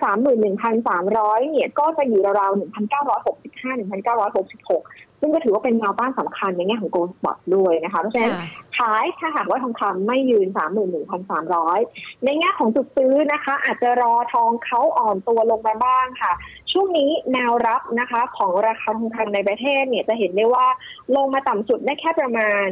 [0.74, 8.34] 31,300 เนี่ย ก็จะอยู่ราวๆ1,965-1,966 ซึ่งก็ถือว่าเป็นแนวต้านสำคัญในแง่ของ gold spot ด้วยนะคะเพราะฉะนั้น
[8.78, 10.48] ขายถ้าหากว่าทองคำไม่ยืน
[11.36, 16.34] 31,300 ในแง่ของจุดซื้อนะคะ อาจจะรอทองเขาอ่อนตัวลงมาบ้างค่ะ
[16.72, 20.68] ช่วงนี้แนวรับนะคะของราคาทองคำในประเทศเนี่ยจะเห็นได้ว่า
[21.16, 22.68] ลงมาต่ำสุดได้แค่ประมาณ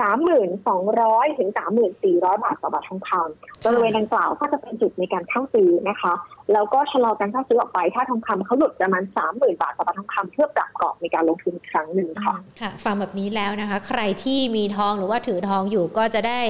[0.00, 6.14] สามหมื่นสองร้อยถึงสามหมื่นสี่ร้อยบาทต่อบาททองคำบริเวณดังกล่าวก็จะเป็นจุดในการเข้าซื้อนะคะ
[6.52, 16.40] แล้วก็ชะลอการเข้าซื้อออกไป ถ้าทองคำเขาหลุดประมาณสามหมื่นบาทต่อบาททองคำเพื่อปรับกรอบในการลงทุนอีกครั้งหนึ่งค่ะค่ะ ฟังแบบนี้แล้วนะคะ ใครที่มีทองหรือว่าถือทองอยู่ก็จะได้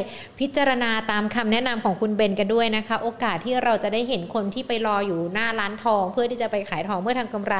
[0.40, 7.54] พิจารณาตามคำแนะนำของคุณเบนกันด้วยนะคะ โอกาสที่เราจะได้เห็นคนที่ไปรออยู่หน้าร้านทอง เพื่อที่จะไปขายทองเพื่อทำกำไร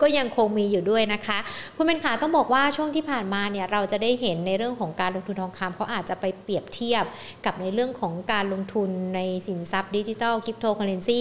[0.00, 1.38] ก็ยังคงมีอยู่ด้วยนะคะ
[1.76, 7.04] คุณเบนขาต้องบอกว่าช่วงที่ผ่านมาเนี่ยเราจะได้เห็นในเรื่องของการลงทุนทองคำเขาอาจจะไปเปรียบเทียบ
[7.44, 11.20] กับในเรื่องของการลงทุนในสินทรัพย์ดิจิทัลคริปโตเคอเรนซี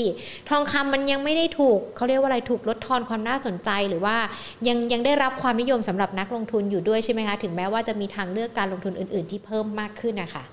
[0.49, 4.17] ทองคำมันยังไม่ได้ถูกเขาเรียกว่าอะไรถูกลดทอนความน่าสนใจหรือว่า
[4.67, 10.45] ยังยังได้รับความนิยมสำหรับนักลงทุนอยู่ด้วยใช่ไหมคะ ถึงแม้ว่าจะมีทางเลือกการลงทุนอื่น ๆ ที่เพิ่มมากขึ้นนะคะ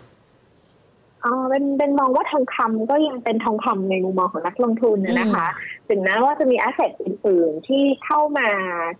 [1.26, 5.46] อ๋อเป็นเป็นมองว่าทองคำก็ยังเป็นทองคำในมุมมองของนักลงทุนนะคะ
[5.88, 8.50] ถึงแม้ว่าจะมี asset อื่นๆ ที่เข้ามา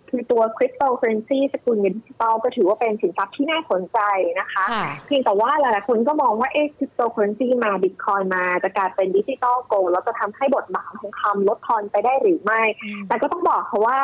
[0.09, 3.99] คือตัวคริปโตเคอร์เรนซีสกุลเงินดิจิตอลก็ถือว่าเป็นสินทรัพย์ที่น่าสนใจ
[4.39, 4.65] นะคะ
[5.05, 12.61] เพียงแต่ว่าหลายๆคนก็มองว่าเอ๊ะคริปโตเคอร์เรนซีมาบิตคอยน์มาจะกลายเป็น digital gold แล้วจะทำให้บทบาททองคำลดทอนไปได้หรือไม่
[13.07, 13.99] แต่ก็ต้องบอกเขาว่า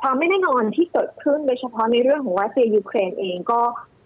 [0.00, 3.60] ความไม่แน่นอนที่เกิดขึ้นโดยเฉพาะในเรื่องของรัสเซียยูเครนเองก็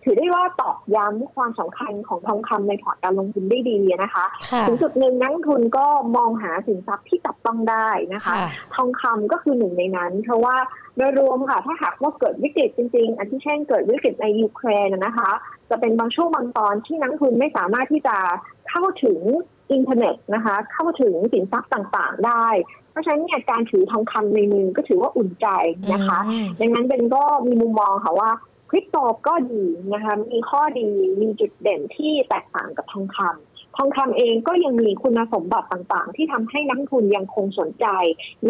[0.04, 4.24] ถือได้ว่าตอกย้ำความสำคัญของทองคำในพอร์ตการลงทุนได้ดีนะคะ
[4.66, 5.86] ถึงจุดหนึ่งนักทุนก็
[6.16, 8.34] มองหาสินทรัพย์ที่จับต้องได้นะคะ
[8.74, 10.56] ทองคำก็คือหนึ่งในนั้น เพราะว่า
[10.96, 15.30] โดยรวมค่ะถ้าหากว่าเกิดวิกฤตจริง ๆ อันที่เช่นเกิดวิกฤตในยูเครนนะคะ
[15.70, 18.16] จะเป็นบางช่วงบางตอนที่นักทุนไม่สามารถที่จะ
[18.70, 19.20] เข้าถึง
[19.72, 22.46] อินเทอร์เน็ตนะคะ เข้าถึงสินทรัพย์ต่างๆได้
[22.90, 25.46] เพราะฉะนั้นเนี่ยการถือทองคำในมือก็ถือว่าอุ่นใจ
[25.92, 26.18] นะคะ
[26.60, 28.30] ดังนั้นเป็นก็มีมุมมองค่ะว่า
[28.70, 30.88] คริปโตก็ดีนะคะมีข้อดี
[31.22, 37.86] มีจุดเด่นที่แตกต่างกับทองคำทองคำเองก็ยังมีคุณสมบัติต่างๆ ที่ทำให้นักลงทุนยังคงสนใจ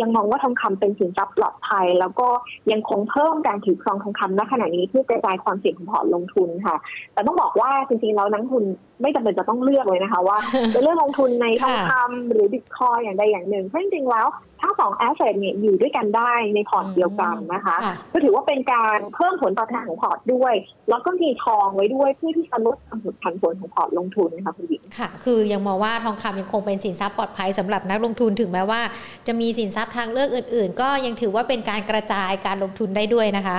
[0.01, 2.29] ยังมองว่าทองคำเป็นสินทรัพย์ปลอดภัย แล้วก็
[2.73, 6.77] ยังคงเพิ่มการถือครองทองคำณขณะนี้เพื่อกระจายความเสี่ยงของพอร์ตลงทุนค่ะ
[7.13, 8.65] แต่ต้องบอกว่าจริงๆแล้วนักลงทุน
[9.03, 10.39] ไม่จำเป็นจะต้องเลือกเลยนะคะว่า
[10.75, 14.29] จะเลือกลงทุนในทองคำหรือบิตคอยน์อย่างใดอย่างหนึ่งเพราะจริงๆแล้ว
[14.63, 17.77] ทั้งสอง asset เนี่ยอยู่ด้วยกันได้ในพอร์ตเดียวกันนะคะ
[18.13, 20.55] ก็ถือว่าเป็นการเพิ่มผลตอบแทนของพอร์ตด้วย
[20.89, 28.81] แล้วก็มีทองไว้ด้วยเพื่อที่จะลดความผันผวนของพอร์ตลงทุนนะคะคุณหญิงค่ะ คือยังมองว่าทองคำยังคงเป็นสินทรัพย์ปลอดภัยสำหรับนักลงทุนถึงแม้ว่า
[29.27, 33.59] จะมีสินทรัพย์ทางเลือกอื่น ๆ ก็ยังถือว่าเป็นการกระจายการลงทุนได้ด้วยนะคะ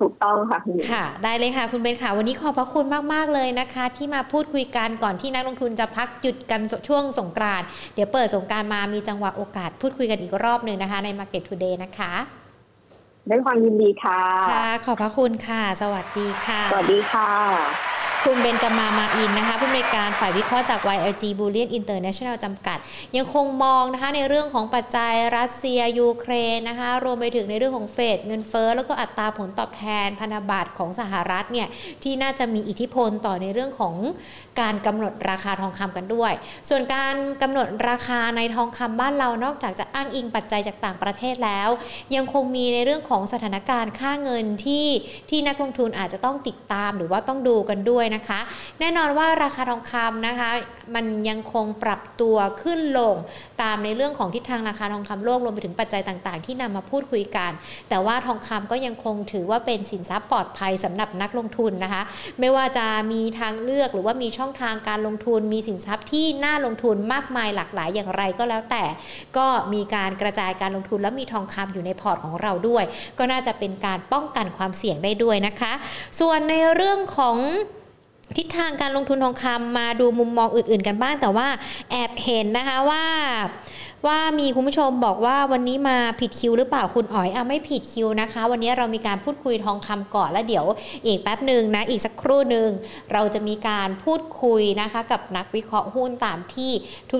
[0.00, 0.58] ถูกต้องค่ะ
[0.90, 12.12] ค่ะ ได้เลยค่ะ คุณเบนค่ะ วันนี้ขอบพระคุณมาก ๆ เลยนะคะ ที่มาพูดคุยกันก่อนที่นักลงทุนจะพักหยุดกันช่วงสงกรานต์เดี๋ยวเปิดสงการมามีจังหวะโอกาสพูดคุยกันอีกรอบหนึ่งนะคะ ใน Market Today นะคะ
[13.30, 17.30] ด้วยความยินดีค่ะ ค่ะ ขอบพระคุณค่ะ สวัสดีค่ะ สวัสดีค่ะ
[18.24, 22.78] คุณเบนจามามาอินนะคะผู้อำนวยการฝ่ายวิเคราะห์จาก YLG Bullion International จำกัด
[23.16, 31.68] ยังคงมองนะคะในเรื่องของปัจจัยรัสเซียยูเครนนะคะรวมไปถึงในเรื่องของเฟดเงินเฟ้อแล้วก็อัตราผลตอบแทนพันธบัตรของสหรัฐเนี่ย
[32.02, 33.94] ที่น่าจะมีอิทธิพลต่อในเรื่องของ
[34.60, 36.32] การกำหนดราคาทองคำกันด้วย
[36.68, 41.68] ส่วนการกำหนดราคาในทองคำบ้านเรานอกจากจะอ้างอิงปัจจัยจากต่างประเทศแล้ว
[42.14, 44.86] ยังคงมีในเรื่องของสถานการณ์ค่าเงินที่
[45.30, 48.40] ที่นักลงทุนอาจจะต้องติดตามหรือว่าต้องดูกันด้วยนะคะ
[48.80, 50.50] แน่นอนว่าราคาทองคำนะคะ
[50.94, 53.14] มันยังคงปรับตัวขึ้นลง
[53.62, 57.50] ตามในเรื่องของทิศทางราคาทองคำโลกรวมไปถึงปัจจัยต่างๆ ที่นำมาพูดคุยกัน
[57.88, 62.02] แต่ว่าทองคำก็ยังคงถือว่าเป็นสินทรัพย์ปลอดภัยสำหรับนักลงทุนนะคะ
[62.40, 68.84] ไม่ว่าจะมีทางเลือกหรือว่ามีช่องทางการลงทุน มีสินทรัพย์ที่น่าลงทุนมากมายหลากหลายอย่างไรก็แล้วแต่
[69.36, 72.84] ก็มีการกระจายการลงทุนและมีทองคำอยู่ในพอร์ตของเราด้วย
[73.18, 75.72] ก็น่าจะเป็นการป้องกันความเสี่ยงได้ด้วยนะคะ
[76.20, 77.36] ส่วนในเรื่องของ
[78.36, 81.48] ทิศทางการลงทุนทองคำมาดูมุมมองอื่น ๆ กันบ้างแต่ว่า
[81.90, 83.04] แอบเห็นนะคะว่า
[84.06, 90.64] ว่ามีคุณผู้ชมบอกว่าวันนี้มาผิดคิวหรือเปล่าคุณอ๋อยอะไม่ผิดคิวนะคะ วันนี้เรามีการพูดคุยทองคำก่อนแล้วเดี๋ยว
[91.06, 92.68] อีกแป๊บหนึ่งนะอีกสักครู่หนึ่ง
[93.12, 96.72] เราจะมีการพูดคุยนะคะ กับนักวิเคราะห์หุ้นตามที่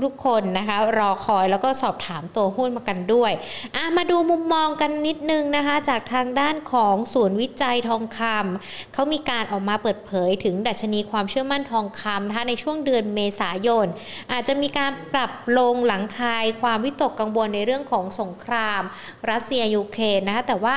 [0.05, 3.33] ทุกๆคนนะคะ รอคอยแล้วก็สอบถามตัวหุ้นมากันด้วย
[3.77, 13.87] อะมาดูมุมมองกันนิดนึงนะคะ จากทางด้านของศูนย์วิจัยทองคำเขามีการออกมาเปิดเผยถึงดัชนีความเชื่อมั่นทองคำนะคะในช่วงเดือนเมษายน
[14.33, 18.83] อาจจะมีการปรับลงหลังคายความความวิตกกังวลในเรื่องของสงคราม
[19.31, 20.77] รัสเซียยูเครนนะคะแต่ว่า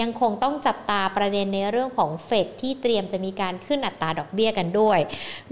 [0.00, 4.98] ยังคงต้องจับตาประเด็นในเรื่องของเฟดที่เตรียมจะมีการขึ้นอัตราดอกเบี้ยกันด้วย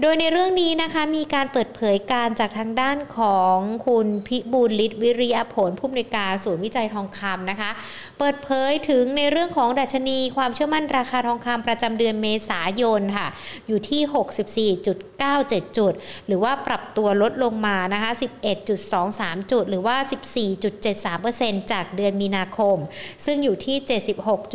[0.01, 7.69] โดยในเรื่องนี้นะคะมีการเปิดเผยการจากทางด้านของคุณพิบูลฤทธิ์วิริยผลผู้อำนวยการศูนย์วิจัยทองคำนะคะ
[8.19, 13.27] เปิดเผยถึงในเรื่องของดัชนีความเชื่อมั่นราคาทองคำประจำเดือนเมษายนค่ะ
[13.67, 14.01] อยู่ที่
[14.79, 15.93] 64.97 จุด
[16.27, 18.11] หรือว่าปรับตัวลดลงมานะคะ
[18.81, 19.99] 11.23 จุดหรือรือว่า
[20.63, 22.77] 14.73%จากเดือนมีนาคม
[23.25, 23.77] ซึ่งอยู่ที่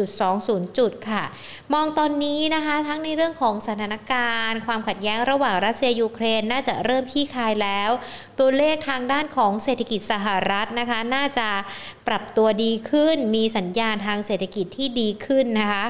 [0.01, 1.25] 76.20 จุดค่ะ
[1.73, 7.91] มองตอนนี้นะคะทั้งในเรื่องของสถานการณ์ ความขัดแย้งระหว่างรัสเซียยูเครนน่าจะเริ่มขี้คายแล้ว
[8.39, 11.49] ตัวเลขทางด้านของเศรษฐกิจสหรัฐนะคะ น่าจะ
[12.09, 15.85] ปรับตัวดีขึ้น มีสัญญาณทางเศรษฐกิจที่ดีขึ้นนะคะ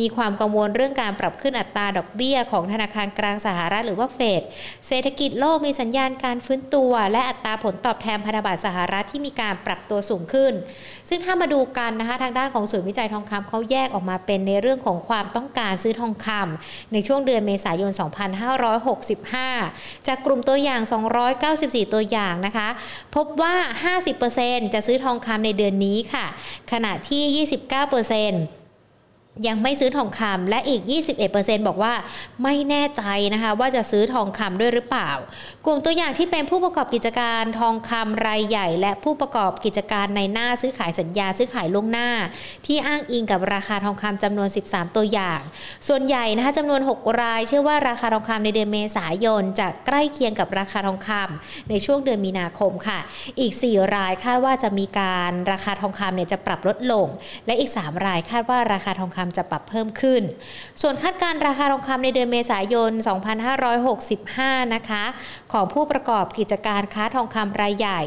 [0.00, 4.42] มีความกังวลเรื่องการปรับขึ้นอัตราดอกเบี้ยของธนาคารกลางสหรัฐหรือว่าเฟด
[4.88, 10.52] เศรษฐกิจโลกมีสัญญาณการฟื้นตัว และอัตราผลตอบแทนพันธบัตรสหรัฐที่มีการปรับตัวสูงขึ้น
[11.08, 17.90] ซึ่งถ้ามาดูกันนะคะทางด้านของศูนย์วิจัยทองคำเขาแยกออกมาเป็นในเรื่องของความต้องการซื้อทองคำในช่วงเดือนเมษายน
[19.18, 20.80] 2565 จากกลุ่มตัวอย่าง
[21.36, 22.68] 294 ตัวอย่างนะคะ
[23.16, 23.54] พบว่า
[24.14, 26.26] 50%จะซื้อทองคำในเดือนนี้ค่ะ
[26.72, 28.59] ขณะที่ 29%
[29.46, 30.82] ยังไม่ซื้อทองคำและอีก
[31.24, 31.94] 21%บอกว่า
[32.42, 33.02] ไม่แน่ใจ
[33.34, 35.10] นะคะว่าจะซื้อทองคำด้วยหรือเปล่า
[35.66, 42.08] กลุ่มตัวอย่างที่เป็นผู้ประกอบกิจการทองคำรายใหญ่ และผู้ประกอบกิจการในหน้าซื้อขายสัญญาซื้อขายล่วงหน้า
[42.66, 45.40] ที่อ้างอิงกับราคาทองคำจำนวน 13 ตัวอย่าง
[45.88, 52.98] ส่วนใหญ่นะคะจำนวน 6 ราย เชื่อว่าราคาทองคำในเดือนเมษายนจะใกล้เคียงกับราคาทองคำในช่วงเดือนมีนาคมค่ะ
[53.40, 57.06] อีก 4 รายคาดว่าจะมีการราคาทองคำเนี่ยจะปรับลดลง
[57.46, 60.22] และอีก 3 รายคาดว่าราคาทองคำจะปรับเพิ่มขึ้น
[60.82, 62.90] ส่วนคาดการราคาทองคำในเดือนเมษายน
[63.62, 65.04] 2565 นะคะ
[65.52, 68.00] ของผู้ประกอบกิจการค้าทองคำรายใหญ่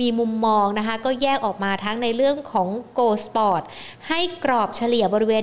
[0.00, 3.62] มีมุมมองนะคะ ก็แยกออกมาทั้งในเรื่องของ Gold Spot
[4.08, 5.42] ให้กรอบเฉลี่ยบริเวณ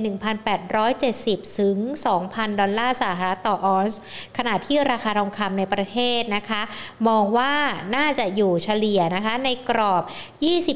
[0.80, 1.78] 1,870 ถึง
[2.18, 4.00] 2,000 ดอลลาร์สหรัฐต่อออนซ์
[4.38, 6.62] ขณะที่ราคาทองคำในประเทศนะคะ
[7.08, 7.54] มองว่า
[7.96, 10.04] น่าจะอยู่เฉลี่ยนะคะในกรอบ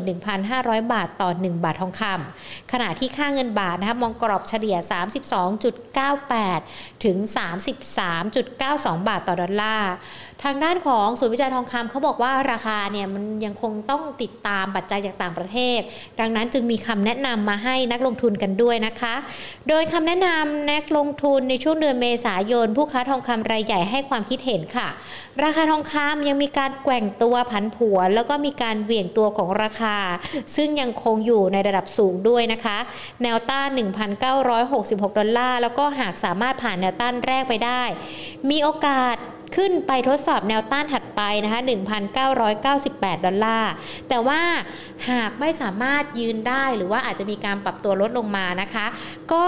[0.08, 4.76] 31,500 บาทต่อ 1 บาททองคำขณะที่ค่าเงินบาทนะคะมองกรอบเฉลี่ย
[6.30, 7.16] 32.98 ถึง
[8.32, 9.92] 33.92 บาทต่อดอลลาร์
[10.44, 15.80] ทางด้านของศูนย์วิจัยทองคำเขาบอกว่าราคาเนี่ยมันยังคงต้องติดตามปัจจัยจากต่างประเทศ
[16.20, 19.14] ดังนั้นจึงมีคำแนะนำมาให้นักลงทุนกันด้วยนะคะ
[19.68, 24.88] โดยคำแนะนำนักลงทุนในช่วงเดือนเมษายน ผู้ค้าทองคำรายใหญ่ให้ความคิดเห็นค่ะ
[25.42, 29.96] ราคาทองคำยังมีการแกว่งตัวผันผวน แล้วก็มีการเบี่ยงตัวของราคา
[30.56, 32.78] ซึ่งยังคงอยู่ในระดับสูงด้วยนะคะ
[33.22, 33.68] แนวต้าน
[34.44, 37.82] 1,966 ดอลลาร์แล้วก็หากสามารถผ่านแนวต้านแรกไปได้
[38.50, 39.16] มีโอกาส
[39.56, 41.60] ขึ้นไปทดสอบแนวต้านถัดไปนะคะ
[42.22, 43.72] 1,998 ดอลลาร์
[44.08, 44.42] แต่ว่า
[45.10, 48.86] หากไม่สามารถยืนได้หรือว่าอาจจะมีการปรับตัวลดลงมานะคะ
[49.32, 49.44] ก็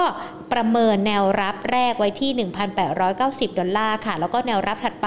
[0.52, 2.30] ประเมินแนวรับแรกไว้ที่
[2.94, 5.06] 1,890 ดอลลาร์ค่ะ แล้วก็แนวรับถัดไป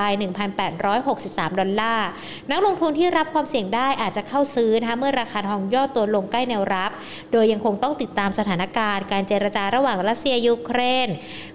[0.80, 2.08] 1,863 ดอลลาร์
[2.52, 6.92] นักลงทุนที่รับความเสี่ยงได้อาจจะเข้าซื้อนะคะเมื่อราคาทองย่อตัวลงใกล้แนวรับ
[7.32, 11.08] โดยยังคงต้องติดตามสถานการณ์การเจรจาระหว่างรัสเซียยูเครน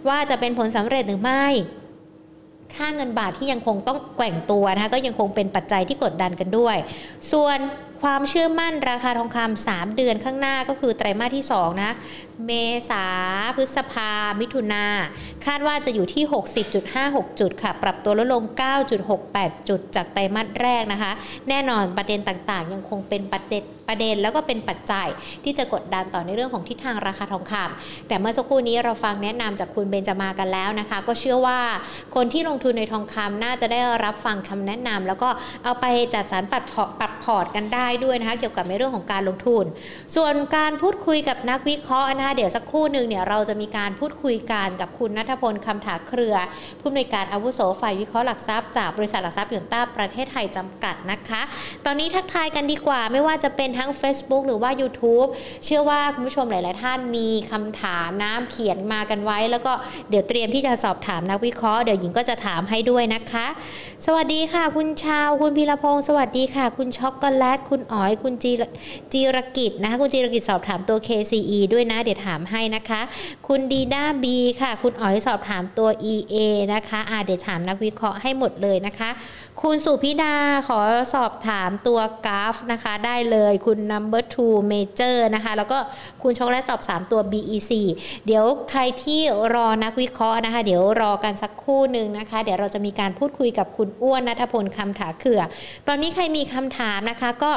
[0.08, 1.46] ว่าจะเป็นผลสำเร็จหรือไม่
[2.76, 6.76] ค่าเงินบาทที่ยังคงต้องแกว่งตัวนะคะก็ยังคงเป็นปัจจัยที่กดดันกันด้วย
[7.32, 7.58] ส่วน
[8.02, 11.92] ความเชื่อมั่นราคาทองคำ3เดือนข้างหน้าก็คือไตรมาสที่2นะ
[12.46, 12.50] เม
[12.90, 13.04] ษา
[13.56, 14.84] พฤษภา มิถุนา
[15.46, 16.24] คาดว่าจะอยู่ที่
[16.82, 18.42] 60.56 จุดค่ะ ปรับตัวลดลง
[19.06, 21.12] 9.68 จุดจากไตรมาสแรกนะคะ
[21.48, 25.08] แน่นอนประเด็นต่างๆ ยังคงเป็นประเด็น ประเด็น แล้วก็เป็นปัจจัย
[25.44, 31.60] ที่จะกดดันต่อในเรื่องของทิศทางราคาทองคำแต่เมื่อสักครู่นี้เราฟังแนะนำจากคุณเบนจามากันแล้วนะคะ ก็เชื่อว่า
[32.14, 35.28] คนที่ลงทุนในทองคำน่าจะได้รับฟังคำแนะนำแล้วก็
[35.64, 36.62] เอาไปจัดสรรปัด
[37.00, 39.64] ปรับพอร์ตกันได้ด้วยนะคะเกี่ยวกับในเรื่องของการลงทุน
[40.16, 46.36] ส่วนการพูดคุยกับนักวิเคราะห์นะคะเดี๋ยวสักครู่หนึ่งเนี่ยเราจะมีการพูดคุยกันกับคุณนัทพลคำถาเครือ
[46.80, 51.40] ผู้อำนวยการอาวุโสฝ่ายวิเคราะห์หลักทรัพย์จากบริษัทหลักทรัพย์ยนต้าประเทศไทยจำกัดนะคะ
[51.86, 55.28] ตอนนี้ทักทายกันดีกว่าไม่ว่าจะเป็นททั้ง Facebook หรือว่า YouTube
[55.64, 59.72] เชื่อว่าคุณผู้ชมหลาย ๆ ท่านมีคำถามน้ำเขียนมากันไว้ แล้วก็
[60.10, 63.46] เดี๋ยวเตรียมที่จะสอบถามนักวิเคราะห์เดี๋ยวหญิงก็จะถามให้ด้วยนะคะ
[64.06, 68.52] สวัสดีค่ะ คุณชาว คุณพีรพงศ์สวัสดีค่ะ คุณช็อกโกแลต คุณอ๋อย คุณจี
[69.12, 73.00] จีรกิจนะคะ คุณจีรกิจสอบถามตัว KCE ด้วยนะ เดี๋ยวถามให้นะคะ
[73.48, 76.34] คุณดีด้าบีค่ะ คุณอ๋อยสอบถามตัว EA
[76.74, 79.10] นะคะอ่าเดี๋ยวถามนักวิเคราะห์ให้หมดเลยนะคะ
[79.64, 80.34] คุณสุพิดา
[80.68, 80.80] ขอ
[81.14, 85.78] สอบถามตัวกราฟนะคะ ได้เลยคุณ number two major นะคะ แล้วก็
[86.22, 87.72] คุณช็อกแลตสอบถามตัว BEC
[88.26, 89.20] เดี๋ยวใครที่
[89.54, 95.42] รอนักวิเคราะห์นะคะ เดี๋ยวรอกันสักครู่หนึ่งนะคะ เดี๋ยวเราจะมีการพูดคุยกับคุณอ้วนนัทพลคำถาเขื่อ
[95.88, 97.52] ตอนนี้ใครมีคำถามนะคะก็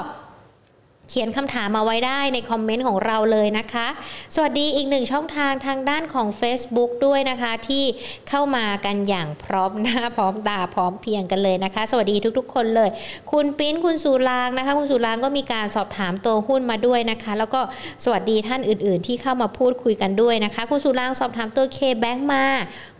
[1.13, 3.87] ขียนคำถามมาไว้ได้ในคอมเมนต์ของเราเลยนะคะ
[4.35, 7.83] สวัสดีอีกหนึ่งช่องทางทางด้านของ Facebook ด้วยนะคะ ที่
[8.29, 12.89] เข้ามากันอย่างพร้อมหน้าพร้อมตาพร้อมเพียงกันเลยนะคะ สวัสดีทุกๆ คนเลย
[13.31, 17.61] คุณปิ้นคุณสุรางนะคะ คุณสุรางก็มีการสอบถามตัวหุ้นมาด้วยนะคะ แล้วก็
[18.03, 22.45] สวัสดีท่านอื่น ๆ ที่เข้ามาพูดคุยกันด้วยนะคะ คุณสุรางสอบถามตัว K-Bank มา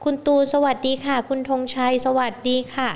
[0.04, 2.90] คุณตูนสวัสดีค่ะ คุณธงชัยสวัสดีค่ะ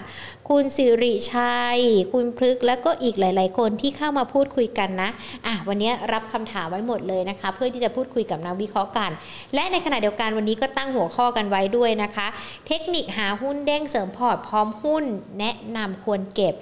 [0.52, 1.80] คุณสิริชัย
[2.14, 5.10] คุณพฤกและก็อีกหลาย ๆ คนที่เข้ามาพูดคุยกันนะ
[5.46, 9.12] อะวันนี้รับคำถามไว้หมดเลยนะคะ เพื่อที่จะพูดคุยกับนักวิเคราะห์กัน
[9.54, 12.28] และในขณะเดียวกันวันนี้ก็ตั้งหัวข้อกันไว้ด้วยนะคะ
[12.68, 15.04] เทคนิคหาหุ้นเด้งเสริมพอร์ตพร้อมหุ้น
[15.40, 16.54] แนะนำควรเก็บ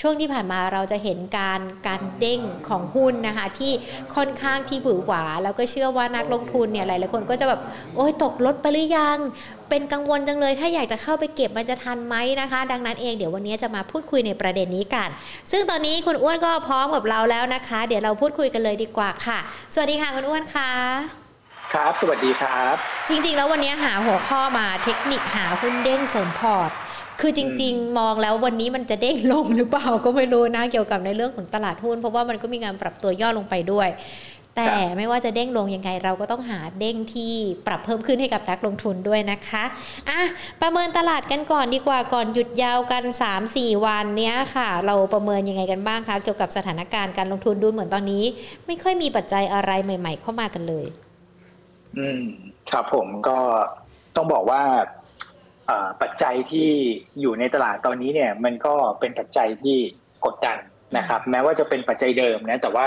[0.00, 3.72] ช่วงที่ผ่านมาเราจะเห็นการการเด้งของหุ้นนะคะที่
[4.14, 7.60] ค่อนข้างที่ผือหวา แล้วก็เชื่อว่านักลงทุนเนี่ยหลายๆคนก็จะแบบ
[7.96, 9.18] โอ้ยตกลดไปหรือยัง
[9.68, 15.08] เป็นกังวลจังเลย ถ้าอยากจะเข้าไปเก็บมันจะทันไหมนะคะ ดังนั้นเองเดี๋ยววันนี้จะมาพูดคุยในประเด็นนี้กัน
[15.50, 19.38] ซึ่งตอนนี้คุณอ้วนก็พร้อมกับเราแล้วนะคะ เดี๋ยวเราพูดคุยกันเลยดีกว่าค่ะ
[19.74, 20.70] สวัสดีค่ะคุณอ้วนค่ะ
[21.74, 22.74] ครับ สวัสดีครับ
[23.08, 26.70] จริงๆ แล้ววันนี้หาหัวข้อมาเทคนิคหาหุ้นเด้งเสริมพอร์ต
[27.20, 33.88] คือจริง ๆ มองแล้ววันนี้มันจะเด้งลงหรือเปล่าก็ไม่รู้นะเกี่ยวกับในเรื่องของตลาดหุ้น เพราะว่ามันก็มีการปรับตัวย่อลงไปด้วย
[34.56, 37.32] แต่ไม่ว่าจะเด้งลงยังไง เราก็ต้องหาเด้งที่
[37.66, 39.64] ปรับเพิ่มขึ้นให้กับนักลงทุนด้วยนะคะ
[40.08, 40.20] อะ
[40.62, 43.04] ประเมินตลาดกันก่อนดีกว่าก่อนหยุดยาวกัน
[43.44, 48.24] 3-4 วันเนี้ยค่ะ เราประเมินยังไงกันบ้างคะเกี่ยวกับสถานการณ์การลงทุนดูเหมือนตอนนี้
[48.66, 50.86] ไม่ค่อยมีปัจจัยอะไรใหม่ ๆ เข้ามากันเลย
[51.98, 52.22] อืม
[52.70, 53.38] ครับผมก็
[54.16, 54.62] ต้องบอกว่า
[56.02, 56.70] ปัจจัยที่
[57.20, 59.76] อยู่ในตลาดตอนนี้เนี่ยมันก็เป็นปัจจัยที่
[60.26, 60.58] กดดัน
[60.98, 62.86] นะครับ แม้ว่าจะเป็นปัจจัยเดิมนะแต่ว่า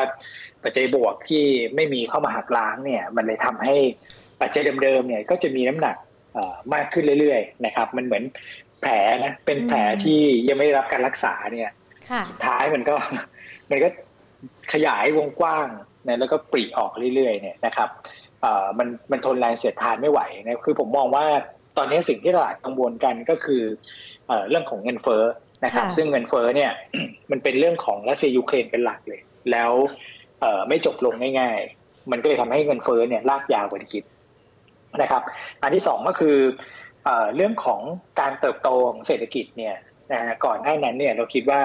[0.63, 1.43] ปัจจัยบวกที่
[1.75, 3.75] ไม่มีเข้ามาหักล้างเนี่ย มันเลยทำให้
[4.41, 5.97] ปัจจัยเดิมๆเนี่ยก็จะมีน้ำหนัก
[6.73, 8.23] มากขึ้นเรื่อยๆนะครับ มันเหมือน
[8.81, 8.91] แผล
[9.23, 11.69] นะเป็นแผลที่ยังไม่ได้รับการรักษาเนี่ย
[12.29, 12.95] สุดท้ายมันก็
[13.71, 13.89] มันก็
[14.73, 15.67] ขยายวงกว้าง
[16.07, 17.89] นะแล้วก็ปริออกเรื่อยๆเนี่ยนะครับ
[18.77, 21.25] มันมันทนแรงเสียดทานไม่ไหวนะคือผมมองว่า
[21.79, 23.63] ตอนนี้สิ่งที่ตลาดกังวลกันก็คือ
[24.49, 25.23] เรื่องของเงินเฟ้อ
[25.65, 26.71] นะครับ ซึ่งเงินเฟ้อเนี่ย
[27.31, 29.71] มันเป็นเรื่องของรัสเซียยูเครนเป็นหลักเลย แล้ว
[30.67, 34.03] ไม่จบลงง่ายๆ มันก็เลยทำให้เงินเฟ้อเนี่ยลากยาวกว่าที่คิด
[35.01, 35.21] นะครับ
[35.61, 36.37] อันที่สองก็คือ
[37.35, 37.81] เรื่องของ
[38.19, 39.75] การเติบโตของเศรษฐกิจเนี่ย
[40.11, 41.61] นะก่อนหน้านั้นเนี่ยเราคิดว่า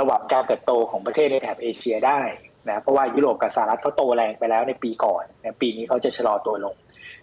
[0.00, 2.20] ระหว่างการเติบโตของประเทศในแถบเอเชียได้
[2.68, 6.74] นะเพราะว่ายุโรปกับสหรัฐเขาโตแรงไปแล้วในปีก่อนนะปีนี้เขาจะชะลอตัวลง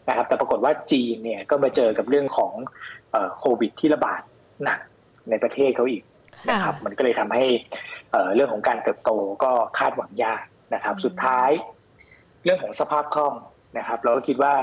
[0.10, 2.54] นะครับแต่ปรากฏว่าจีนเนี่ยก็มาเจอกับเรื่องของ
[3.40, 4.22] โควิดที่ระบาด
[4.64, 4.80] หนัก
[5.30, 6.04] ในประเทศเขาอีก
[6.50, 7.46] นะครับมันก็เลยทำให้
[8.36, 9.12] เรื่องของการเติบโต
[9.44, 10.44] ก็คาดหวังยาก
[10.74, 11.50] นะครับ สุดท้าย
[12.44, 13.36] เรื่องของสภาพคล่อง
[13.78, 14.54] นะครับ เราก็คิดว่า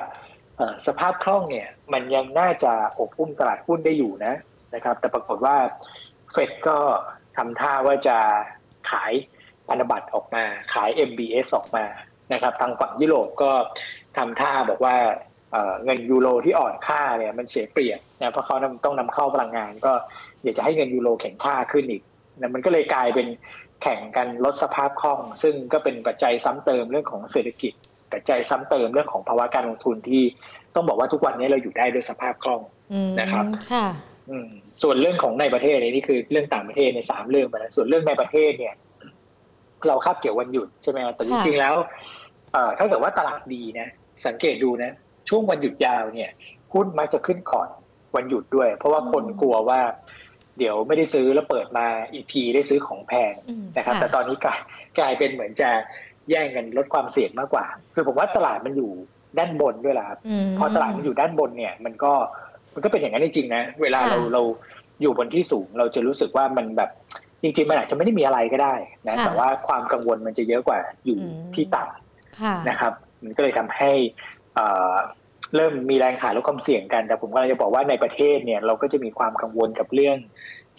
[0.87, 4.35] สภาพคล่องเนี่ย มันยังน่าจะอบอุ้มตลาดหุ้นได้อยู่นะ
[4.75, 5.57] นะครับ แต่ปรากฏว่า
[6.33, 6.79] เฟดก็
[7.37, 8.19] ทำท่าว่าจะ
[8.91, 9.13] ขาย
[9.69, 11.85] พันธบัตรออกมาขาย MBS ออกมา
[12.33, 13.53] นะครับ ทางฝั่งยุโรปก็
[14.17, 14.97] ทำท่าบอกว่า
[15.85, 19.93] เงินยูโรที่อ่อนค่าเนี่ยมันเสียเปรียบนะเพราะเขาต้องนำเข้าพลังงาน ก็
[20.43, 22.03] อยากจะให้เงินยูโรแข็งค่าขึ้นอีก
[22.41, 23.27] นะมันก็เลยกลายเป็น
[23.83, 27.73] แข่งกันลดสภาพคล่อง ซึ่งก็เป็นปัจจัยซ้ำเติมเรื่องของเศรษฐกิจ
[28.13, 30.23] ปัจจัยซ้ำเติมเรื่องของภาวะการลงทุนที่
[30.75, 32.63] ต้องบอกว่าทุกวันนี้เราอยู่ได้ด้วยสภาพคล่อง
[33.21, 33.87] นะครับค่ะ
[34.83, 38.75] ส่วนเรื่องของในประเทศนี่คือเรื่องต่างประเทศในสามเรื่องไปแล้วส่วนเรื่องในประเทศเนี่ย
[39.89, 41.75] เราคาบเกี่ยววันหยุดใช่ไหมแต่จริงๆแล้ว
[42.79, 43.89] ถ้าเกิดว่าตลาดดีนะ
[44.27, 44.93] สังเกตดูนะ
[45.29, 46.31] ช่วงวันหยุดยาวเนี่ย
[46.73, 47.69] หุ้นมักจะขึ้นก่อน
[48.17, 49.81] วันหยุดด้วย เพราะว่าคนกลัวว่า
[50.59, 53.33] เดี๋ยวไม่ได้ซื้อแล้วเปิดมาอีกทีได้ซื้อของแพง
[53.77, 54.61] นะครับ แต่ตอนนี้กลาย
[54.99, 55.71] กลายเป็นเหมือนจะ
[56.31, 58.91] แย่งกันลดความเสี่ยงมากกว่า คือผมว่าตลาดมันอยู่
[59.39, 60.07] ด้านบนด้วยล่ะ
[60.59, 62.13] พอตลาดมันอยู่ด้านบนเนี่ย มันก็
[62.75, 64.43] มันก็เป็นอย่างนั้นจริงๆนะเวลาเราเรา
[65.03, 66.91] อยู่บนที่สูงเราจะรู้สึกว่ามันแบบ
[67.43, 68.75] จริงๆมันอาจจะไม่ได้มีอะไรก็ได้
[69.09, 71.19] นะแต่ว่าความกังวลมันจะเยอะกว่าอยู่
[71.55, 72.93] ที่ต่ำนะครับ
[73.25, 73.91] มันก็เลยทำให้
[75.57, 80.17] เริ่มมีแรงขายลดความเสี่ยงกัน แต่ผมก็จะบอกว่าในประเทศเนี่ยเราก็จะมีความกังวลกับเรื่อง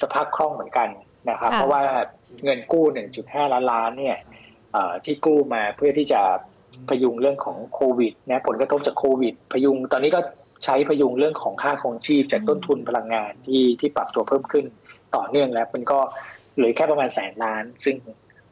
[0.02, 0.90] สภาพคล่องเหมือนกัน
[1.30, 1.82] นะครับ เพราะว่า
[2.44, 2.86] เงินกู้
[3.18, 4.18] 1.5 ล้านล้านเนี่ย
[5.06, 6.22] ที่กู้มาเพื่อที่จะ
[6.90, 10.22] พยุงเรื่องของโควิดนะผลกระทบจากโควิด พยุงตอนนี้ก็
[10.66, 14.66] ใช้พยุงเรื่องของค่าครองชีพจากต้นทุนพลังงานที่ที่ปรับตัวเพิ่มขึ้น
[15.16, 16.00] ต่อเนื่องแล้วมันก็
[16.56, 17.96] เหลือแค่ประมาณแสนล้าน ซึ่ง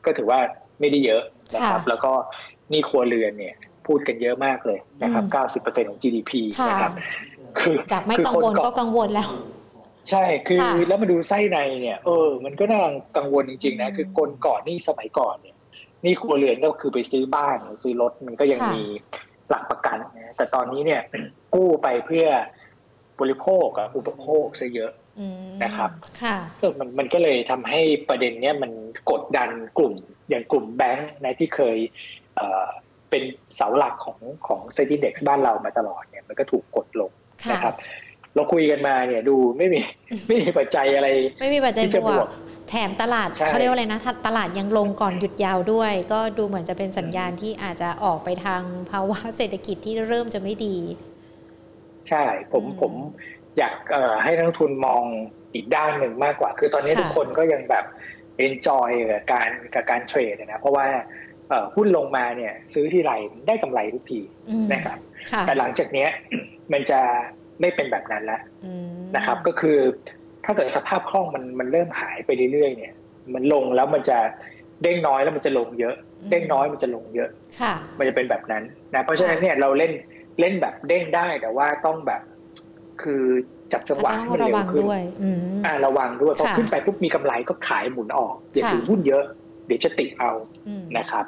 [0.06, 0.40] ก็ถือว่า
[0.80, 1.24] ไม่ได้เยอะ
[1.56, 2.12] นะครับ แล้วก็
[2.72, 3.56] นี่ครัวเรือนเนี่ย
[3.88, 5.24] พูดกันเยอะมากเลยนะครับ
[5.64, 6.32] 90%ของ GDP
[6.70, 6.94] นะครับ
[7.60, 9.30] คือจากไม่กังวลก็กังวลแล้ว
[10.10, 12.84] ใช่ คือแล้วมาดูไส้ในเนี่ย เออ มันก็น่า
[13.18, 15.56] กังวลจริงๆนะ คือคนก่อนนี่สมัยก่อนเนี่ย
[16.06, 18.84] นี่ครัวเรือนก็คือไปซื้อบ้านซื้อรถมันก็ยังมี
[19.50, 21.02] หลักประกันนะแต่ตอนนี้เนี่ย
[21.56, 22.28] กู้ไปเพื่อ
[23.20, 24.92] บริโภคกับอุปโภคซะเยอะ
[25.64, 25.90] นะครับ
[26.22, 26.38] ค่ะ
[26.80, 28.72] มันมันก็เลยทำให้ประเด็นเนี้ยมัน
[29.12, 29.94] กดดันกลุ่ม
[30.30, 31.78] อย่างกลุ่มแบงค์นะที่เคย
[33.16, 37.12] เป็นเสาหลักของของเซ็นดิเด็กซ์บ้านเรามาตลอดเนี่ยมันก็ถูกกดลง
[37.52, 37.76] นะครับ
[38.36, 39.80] เราคุยกันมาเนี่ยดูไม่มี
[40.28, 41.08] ไม่มีปัจจัยอะไร
[41.40, 42.28] ไม่มีปัจจัยบวก
[42.70, 50.78] แถมตลาดเขาเรียกว่าอะไรนะตลาดยังลงก่อนหยุดยาวด้วย ก็ดูเหมือนจะเป็นสัญญาณที่อาจจะออกไปทางภาวะเศรษฐกิจที่เริ่มจะไม่ดี
[52.10, 52.94] ใช่ผมผม
[53.58, 53.76] อยาก
[54.24, 55.04] ให้นักทุนมอง
[55.54, 57.86] อีกด้านหนึ่งมากกว่า คือตอนนี้ทุกคนก็ยังแบบ
[58.38, 60.88] เอนจอยกับการกับการเทรดนะเพราะว่า
[61.76, 63.12] หุ้นลงมาเนี่ยซื้อที่ไร
[63.48, 64.22] ได้กำไรทุกที
[64.74, 64.98] นะครับ
[65.46, 66.10] แต่หลังจากเนี้ย
[66.74, 67.00] มันจะ
[67.62, 68.42] ไม่เป็นแบบนั้นแล้ว
[69.16, 69.78] นะครับ ก็คือ
[70.46, 72.94] ถ้าเกิดสภาพคล่องมันมันเริ่มหายไปเรื่อยๆเนี่ย
[73.34, 74.18] มันลงแล้วมันจะ
[74.84, 75.96] เด้งน้อยแล้วมันจะลงเยอะ
[76.32, 77.30] เด้งน้อยมันจะลงเยอะ
[77.98, 79.92] มันจะเป็นแบบนั้นนะเพราะฉะนั้นเนี่ยเราเล่น
[80.40, 82.22] เล่นแบบเด้งได้แต่ว่าต้องแบบ
[83.02, 83.24] คือ
[83.74, 84.86] จับจังหวะให้มันเร็วขึ้น
[85.66, 89.24] อ่าระวังด้วยพอขึ้นไปปุ๊บมีกำไรก็ขายหมุนออกอย่าถือหุ้นเยอะ
[89.66, 90.32] เดี๋ยวจะติดเอา
[90.98, 91.26] นะครับ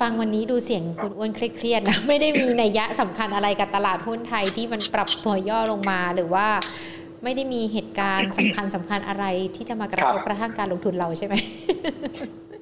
[0.00, 6.46] ฟังวันนี้ดูเสียงคุณอ้วนเครียดๆนะไม่ได้มีนัยยะสำคัญอะไรกับตลาดหุ้นไทยที่มันปรับตัวย่อลงมาหรือว่า
[7.24, 9.24] ไม่ได้มีเหตุการณ์สำคัญสำคัญอะไร
[9.56, 11.34] ที่จะมากระทบกระทั่งการลงทุนเราใช่ไหม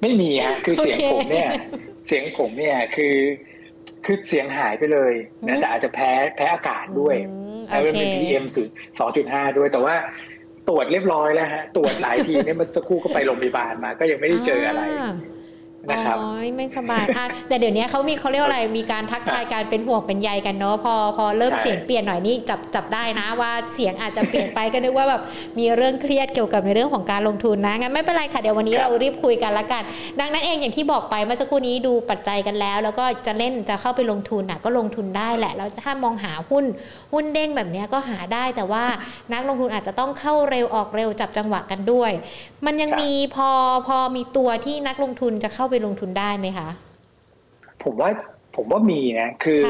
[0.01, 1.49] ไม่มีฮะคือเสียงผมเนี่ย
[2.07, 3.15] เสียงผมเนี่ยคือ
[4.05, 5.13] คือเสียงหายไปเลย
[5.47, 7.15] นะแต่อาจจะแพ้แพ้อากาศด้วย
[7.67, 8.67] แล้วเป็นพีเอ็มสื่อ
[8.99, 9.95] สองจุดห้าด้วยแต่ว่า
[10.69, 14.81] ตรวจเรียบร้อยแล้วฮะตรวจหลายทีเนี่ยมันสักครู่ก็ไปโรงพยาบาลมา ก็ยังไม่ได้เจออะไร
[15.91, 25.21] นะครับอ๋อไม่สบายอะแต่เดี๋ยวนี้เขามีเขาเรียกอะไรมีการทักทายการเป็นห่วงเป็นใยกันเนาะพอพอเริ่มเสียงเปลี่ยนหน่อยนี่จับจับได้นะว่าเสียงอาจจะเปลี่ยนไปก็นึกว่าแบบ
[25.59, 29.83] มีเรื่องเครียดเกี่ยวกับในเรื่องของการลงทุนนะงั้นไม่เป็นไรค่ะเดี๋ยววันนี้เรารีบคุยกันละกัน
[30.19, 36.65] ดังนั้นเองอย่างที่บอกไปเมื่อสักครู่นี้ดูปัจจัยกันแล้ว แล้วก็จะเล่นจะเข้าไปลงทุนอะก็ลงทุนได้แหละแล้วถ้ามองหาหุ้น
[37.13, 38.83] หุ้นเด้งแบบนี้ก็หาได้แต่ว่า
[39.33, 42.11] นักลงทุนอาจจะต้องเข้าเร็วออกเร็วจับจังหวะกันด้วย
[42.65, 43.49] มันยังมีพอ
[43.87, 46.69] พอมีตัวที่นักลงทุนจะเข้าไปลงทุนได้ไหมคะ
[47.83, 48.09] ผมว่า
[48.55, 49.63] ผมว่ามีนะ คือ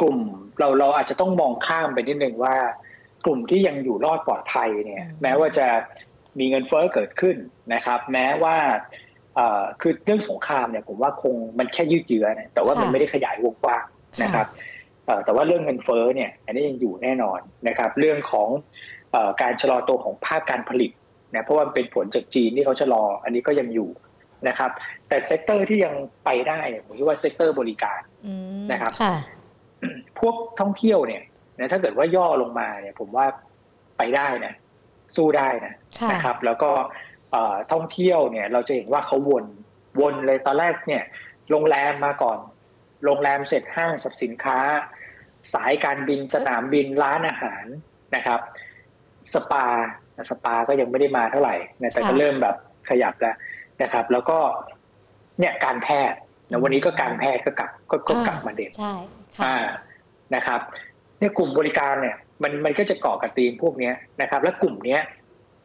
[0.00, 0.16] กลุ่ม
[0.58, 2.54] เราเราอาจจะต้องมองข้ามไปนิดนึงว่า
[3.24, 5.66] กลุ่มที่ยังอยู่รอดปลอดภัยเนี่ย แม้ว่าจะ
[6.38, 7.36] มีเงินเฟ้อเกิดขึ้น
[7.74, 8.56] นะครับ แม้ว่า
[9.80, 13.84] คือเรื่องสงครามเนี่ยผมว่าคงมันแค่ยืดเยื้อนะแต่ว่ามันไม่ได้ขยายวงกว้าง
[14.22, 14.46] นะครับ
[15.24, 18.48] แต่ว่าเรื่องเงินเฟ้อเนี่ย อันนี้ยังอยู่แน่นอนนะครับ เรื่องของ
[19.42, 20.90] การชะลอตัวของภาคการผลิต
[21.34, 23.88] นะเพราะว่าเป็นผลจากจีนที่เขาชะลอ อันนี้ก็ยังอยู่
[24.48, 24.70] นะครับ
[25.08, 28.00] แต่ sector ที่ยังไปได้ผมคิดว่า sector บริการ
[28.72, 28.92] นะครับ
[30.18, 31.22] พวกท่องเที่ยวเนี่ย
[31.58, 33.26] นะถ้าเกิดว่าย่อลงมาเนี่ย ผมว่า
[33.98, 34.52] ไปได้นะ
[35.16, 35.72] สู้ได้นะ
[36.12, 36.70] นะครับ แล้วก็
[37.72, 39.44] ท่องเที่ยวเนี่ย เราจะเห็นว่าเขาวน
[40.00, 41.02] วนเลยตอนแรกเนี่ย
[41.50, 42.38] โรงแรมมาก่อน
[43.04, 44.58] โรงแรมเสร็จห้างสรรพสินค้า
[45.54, 47.64] สายการบินสนามบินร้านอาหาร
[48.16, 48.40] นะครับ
[49.32, 49.66] สปา
[50.30, 52.56] สปาก็ยังไม่ได้มาเท่าไหร่นะแต่ก็เริ่มแบบ
[52.90, 53.36] ขยับแล้ว
[53.82, 54.38] นะครับ แล้วก็
[55.38, 56.18] เนี่ยการแพทย์
[56.50, 58.94] นะวันนี้ก็การแพทย์ก็กลับก็ก็กลับมาเด่นใช่
[59.38, 59.56] ค่ะ
[60.34, 60.60] นะครับ
[61.18, 65.00] เนี่ยกลุ่มบริการเนี่ยมันมันก็จะเกาะกับตีมพวกเนี้ยนะครับ และกลุ่มเนี้ย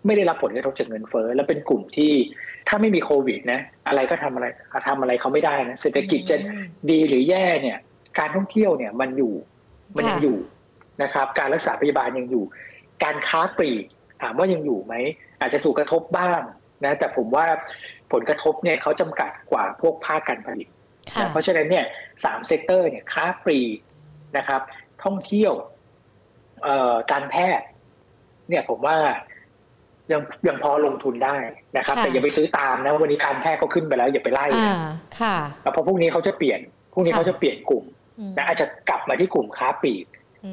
[0.05, 2.13] ไม่ได้รับผลกระทบจากเงินเฟ้อและเป็นกลุ่มที่
[2.67, 4.45] ถ้าไม่มีโควิดนะ อะไรก็ทำอะไร
[4.87, 6.37] ทำอะไรเขาไม่ได้นะเศรษฐกิจจะ
[6.89, 7.77] ดีหรือแย่เนี่ย
[8.19, 9.33] การท่องเที่ยวเนี่ยมันอยู่
[9.95, 10.37] มันยังอยู่
[11.03, 12.43] นะครับ การรักษาพยาบาลยังอยู่
[13.03, 13.85] การค้าปลีก
[14.21, 14.93] ถามว่ายังอยู่ไหม
[15.39, 16.41] อาจจะถูกกระทบบ้าง
[16.85, 17.45] นะแต่ผมว่า
[18.13, 20.67] ผลกระทบเนี่ยเขาจำกัดกว่าพวกภาคการผลิต
[21.19, 21.85] นะเพราะฉะนั้นเนี่ย
[22.23, 23.77] สามเซกเตอร์เนี่ยค้าปลีก
[24.37, 24.61] นะครับ
[25.03, 25.53] ท่องเที่ยว
[26.63, 27.67] เอ่อการแพทย์
[28.49, 28.97] เนี่ยผมว่า
[30.11, 31.37] ยังยังพอลงทุนได้
[31.77, 34.45] นะครับ แต่อย่าไปซื้อตามนะ วันนี้การแพทย์ก็ขึ้นไปแล้ว อย่าไปไล่
[35.19, 36.59] ค่ะแล้วพอพรุ่งนี้เขาจะเปลี่ยน
[36.93, 37.83] พรุ่งนี้เขาจะเปลี่ยนกลุ่ม
[38.37, 40.05] นะอาจจะกลับมาที่กลุ่มค้าปลีก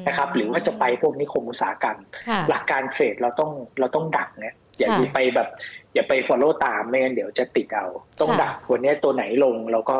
[0.07, 1.97] นะครับ หรือว่าจะไปพวกนิคมอุตสาหกรรม
[2.49, 5.47] หลักการเทรดเราต้องเราต้องดักเนี่ยอย่าไปแบบ
[5.93, 7.87] อย่าไป follow ตามไม่งั้นเดี๋ยวจะติดเอา
[8.19, 9.97] ต้องดักวันนี้ตัวไหนลงเราก็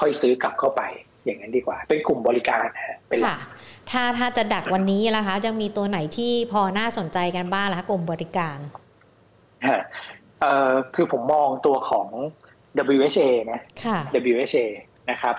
[0.00, 0.82] ค่อยซื้อกลับเข้าไป
[1.24, 2.66] อย่างนั้นดีกว่า เป็นกลุ่มบริการ
[3.08, 3.38] เป็นหลัก
[3.90, 8.58] ถ้าถ้าจะดักวันนี้นะคะจะมีตัวไหนที่พอน่าสนใจกันบ้างล่ะกลุ่มบริการ
[10.40, 12.06] เอ่อคือผมมองตัวของ
[12.96, 13.60] WHA นะ
[14.32, 14.66] WHA
[15.10, 15.34] นะครับ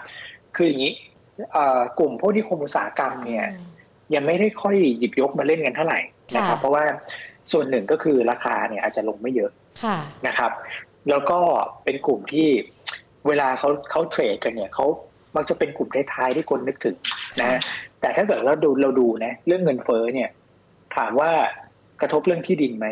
[0.56, 0.94] คืออย่างนี้
[2.00, 3.46] กลุ่มพวกที่คมอุตสาหกรรมเนี่ย
[4.16, 6.00] ยังไม่ได้ค่อยหยิบยกมาเล่นกันเท่าไหร่
[6.36, 6.84] นะครับ เพราะว่า
[7.52, 9.52] ส่วนหนึ่งก็คือราคาเนี่ยอาจจะลงไม่เยอะ
[10.28, 10.52] นะครับ
[11.10, 11.40] แล้วก็
[11.84, 12.48] เป็นกลุ่มที่
[13.28, 14.86] เวลาเขาเขาเทรดกันเนี่ยเขา
[15.36, 16.96] มักจะเป็นกลุ่มท้ายๆที่คนนึกถึง
[17.42, 17.60] นะ
[18.02, 20.30] แต่ถ้าเกิดเราดูเราดูนะเรื่องเงินเฟ้อเนี่ย
[20.96, 21.32] ถามว่า
[22.02, 22.88] กระทบเรื่องที่ดินไหม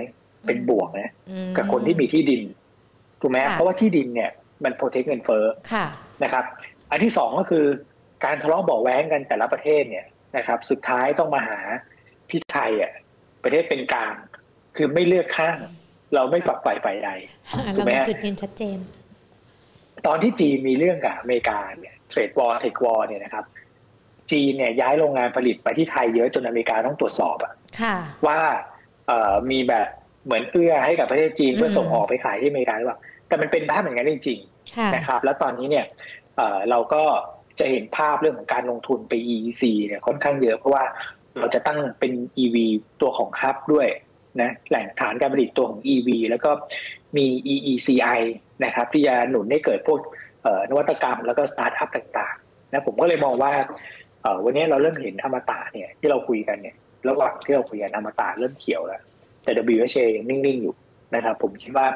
[0.47, 1.09] เป็นบวกนะ
[1.57, 2.41] กับคนที่มีที่ดิน
[3.21, 4.29] ถูกไหมเพราะว่าที่ดินเนี่ย
[4.63, 5.45] มัน protect เงินเฟ้อ
[6.23, 6.45] นะครับ
[6.91, 7.65] อันที่สองก็คือ
[8.25, 10.05] การทะเลาะเบาแว้งกันแต่ละประเทศเนี่ย
[10.37, 11.59] นะครับ สุดท้ายต้องมาหา
[12.29, 12.91] ที่ไทยอะ
[13.43, 14.13] ประเทศเป็นกลาง
[14.75, 15.57] คือไม่เลือกข้าง
[16.15, 17.09] เราไม่ฝักใฝ่ฝ่ายใด
[17.75, 18.77] ถูกไหมจุดยืนชัดเจน
[20.07, 23.45] ตอนที่จีนมีเรื่องกับอเมริกาเนี่ย trade war tech war เนี่ยนะครับ
[24.31, 27.53] จีนเนี่ยย้ายโรงงานผลิตไปที่ไทยเยอะจนอเมริกาต้องตรวจสอบอะ
[28.27, 28.39] ว่า
[29.51, 29.87] มีแบบ
[30.25, 35.85] เหมือนเอื้อให้กับประเทศจีนเพื่อส่งออกไปขายที่อเมริกาหรือเปล่าแต่มันเป็นบ้าเหมือนกันจริงๆนะครับ แล้วตอนนี้เนี่ย
[36.69, 37.03] เราก็
[37.59, 40.83] จะเห็นภาพเรื่องของการลงทุนไป EEC เนี่ยค่อนข้างเยอะเพราะว่า
[41.39, 42.11] เราจะตั้งเป็น
[42.43, 42.55] EV
[43.01, 43.87] ตัวของฮับด้วย
[44.41, 46.51] นะแหล่งฐานการผลิตตัวของ EV แล้วก็
[47.17, 48.19] มี EECI
[48.63, 49.99] นะครับที่จะหนุนให้เกิดพวก
[50.69, 53.51] นวัตกรรมแล้วก็สตาร์ทอัพต่างๆนะผมก็เลยมองว่า
[54.45, 56.75] วันนี้เราเริ่มเห็นอมตะเนี่ยที่เราคุยกันเนี่ย
[57.09, 59.01] ระหว่างที่เราคุยกันอมตะเริ่มเขียวแล้ว
[59.43, 60.75] แต่ WHA ยังนิ่งๆอยู่
[61.15, 61.87] นะครับ ผมคิดว่า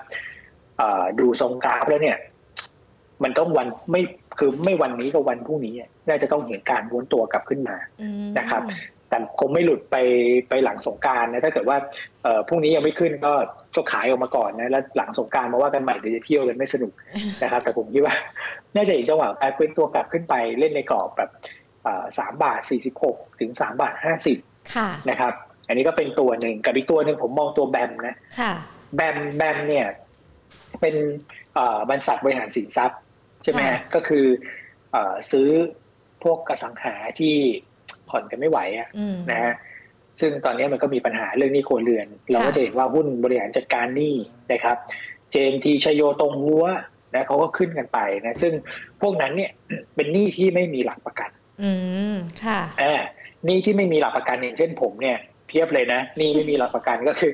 [1.19, 2.17] ดูทรงกราฟแล้วเนี่ย
[3.23, 4.01] มันต้องวันไม่
[4.39, 5.73] คือไม่วันนี้ก็วันพรุ่งนี้
[6.07, 7.77] น่าจะต้องเห็นการม้วนตัวกลับขึ้นมา
[8.39, 8.61] นะครับ
[9.15, 9.97] แต่คงไม่หลุดไป
[10.49, 11.77] ไปหลังสงกรานต์นะถ้าเกิดว่า
[12.47, 13.33] พรุ่งนี้ยังไม่ขึ้นก็
[13.75, 16.91] ก็ขายออกมาก่อนนะแล้วหลังสงการมาว่ากันใหม่เดี๋ยวจะเที่ยวกันไม่สนุก
[17.43, 18.15] นะครับ แต่ผมคิดว่า
[18.75, 21.29] น่าจะเห็นจังหวะการเป็นตัวกลับขึ้นไปเล่นในกรอบแบบ
[22.17, 24.37] สามบาทสี่สิบหกถึงสามบาทห้าสิบ
[25.09, 25.33] นะครับ
[25.67, 28.15] อันนี้ก็เป็นตัวหนึ่งกับอีกตัวหนึ่งผมมองตัวแบมนะ
[28.95, 29.87] แบมแบมเนี่ย
[30.81, 30.95] เป็น
[31.89, 32.99] บริษัทบริหารสินทรัพย์
[33.43, 33.61] ใช่ไหม
[33.95, 34.25] ก็คือ
[35.31, 35.49] ซื้อ
[36.23, 37.35] พวกกระสังหาที่
[38.09, 38.87] ผ่อนกันไม่ไหวอะ
[39.31, 39.53] นะฮะ
[40.19, 44.15] ซึ่งตอนนี้มันก็มีปัญหาเรื่องนี้โครเรือน เราก็จะเห็นว่าหุ้นบริหารจัดการหนี้
[44.51, 44.77] นะครับ
[45.31, 46.65] เจนทีชโยตรงหัว
[47.15, 48.53] นะเขาก็ขึ้นกันไปนะซึ่ง
[49.01, 49.51] พวกนั้นเนี่ย
[49.95, 51.29] เป็นหนี้ที่ไม่มีหลักประกัน
[51.63, 51.71] อื
[52.13, 53.01] มค่ะอ่า
[53.45, 57.31] หนี้ที่ไม่มีหลักประกันอย่างเช่นผมเนี่ยเพียบเลยนะนี่ไม่มีหลักประกันก็คือ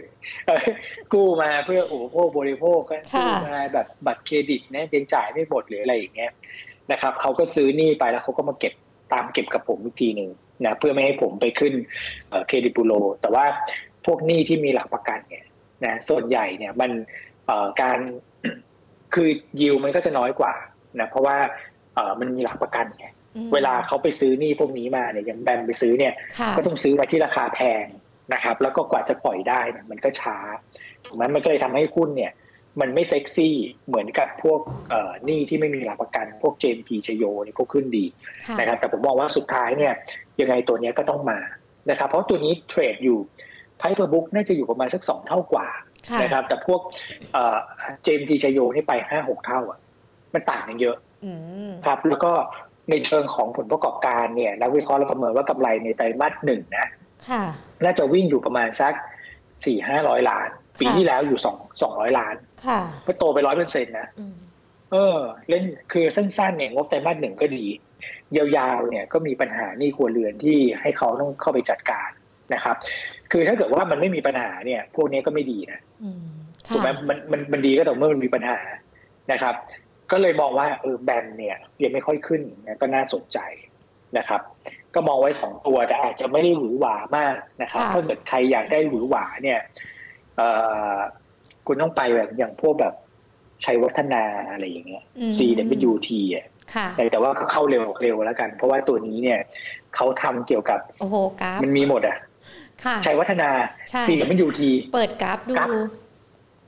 [1.14, 2.82] กู้มาเพื่ออุปโภคบริโภค
[3.18, 6.32] กู้มาแบบบัตรเครดิตเนี่ยยังจ่ายไม่หมดหรืออะไรอย่างเงี้ย
[6.92, 8.74] นะครับเขาก็ซื้อนี่ไปแล้วเขาก็มาเก็บ
[9.14, 10.30] ตามเก็บกับผมอีกทีหนึ่ง
[10.66, 11.74] นะเพื่อไม่ให้ผมไปขึ้น
[12.47, 13.45] เครดิตบูโรแต่ว่า
[14.05, 15.45] พวกหนี้ที่มีหลักประกันเนี่ย
[15.86, 16.91] นะส่วนใหญ่เนี่ยมัน
[17.82, 17.99] การ
[19.14, 19.30] คือ
[19.62, 20.53] ยิวมันก็จะน้อยกว่า
[20.99, 21.38] นะเพราะว่า
[22.20, 23.07] มันมีหลักประกันไง
[23.53, 26.14] เวลาเขาไปซื้อนี่พวกนี้มาเนี่ยอย่างแบมไปซื้อเนี่ย
[26.57, 27.86] ก็ต้องซื้อมาที่ราคาแพง
[28.34, 30.38] นะครับ แล้วก็กว่าจะปล่อยได้เนี่ยมันก็ช้า
[31.05, 32.32] ถูกไหมมันก็เลยทำให้หุ้นเนี่ย
[32.80, 33.56] มันไม่เซ็กซี่
[33.88, 34.60] เหมือนกับพวก
[34.90, 38.06] เอ่อนี่ที่ไม่มีหลักประกัน พวกเจมพีชโยนี่พวกขึ้นดี
[38.60, 39.94] นะครับแต่ผมมองว่าสุดท้ายเนี่ย
[40.42, 41.40] ยังไงตัวนี้ก็ต้องมา
[41.90, 43.20] นะครับ เพราะตัวนี้เทรดอยู่
[43.78, 45.68] ไพ่เปอร์บุ๊กน่าจะอยู่ประมาณสักสองเท่ากว่า
[46.22, 46.82] นะครับแต่พวก
[47.34, 47.58] เอ่อ
[48.04, 49.80] เจมพีชโยนี่ไปห้าหกเท่าอะ
[50.34, 50.98] มันต่างกันเยอะ
[51.86, 52.32] ครับ แล้วก็
[52.90, 56.86] ในเชิงของผลประกอบการเนี่ยนักวิเคราะห์เราประเมินว่ากำไรในไตรมาสหนึ่งนะ
[57.84, 58.94] น่าจะวิ่งอยู่ประมาณสัก
[59.66, 60.50] สี่ห้าร้อยล้าน
[60.80, 62.36] ปีที่แล้วอยู่สองสองร้อยล้าน
[63.08, 64.08] ก็โตไปร้อยเปอร์เซ็นต์นะ
[64.92, 65.18] เออ
[65.50, 67.66] เล่นคือสั้นๆเนี่ยงบไตรมาสหนึ่งก็ดี
[68.38, 72.10] ยาวๆเนี่ยก็มีปัญหานี่ครัวเรือนที่ให้เขาต้องเข้าไปจัดการ
[72.54, 72.76] นะครับ
[73.32, 75.80] คือถ้าเกิดว่ามันไม่มีปัญหาเนี่ย พวกนี้ก็ไม่ดีนะ
[76.74, 78.60] ถูกไหมมันมันมันดีก็ต่อเมื่อมันมีปัญหา
[79.32, 79.56] นะครับ
[80.12, 83.40] ก็เลยมองว่าเออแบนเนี่ยยังไม่ค่อยขึ้นนะก็น่าสนใจ
[84.18, 84.42] นะครับ
[84.94, 89.60] ก็มองไว้สองตัวแต่อาจจะไม่ได้หวือหวามากนะครับ ถ้าเกิดใครอยากได้หวือหวาเนี่ย
[90.38, 90.42] เอ
[90.96, 90.98] อ
[91.68, 92.94] คุณต้องไปแบบอย่างพวกแบบ
[93.64, 95.04] ชัยวัฒนาอะไรอย่างเงี้ย
[95.38, 96.46] CWT อะ
[97.12, 99.40] แต่ว่าเข้าเร็วเร็วแล้วกัน เพราะว่าตัวนี้เนี่ย
[99.96, 102.18] เขาทำเกี่ยวกับโอ้โหกราฟมันมีหมดอะ
[103.06, 103.50] ชัยวัฒนา
[104.08, 104.62] CWT
[104.94, 105.56] เปิดกราฟดู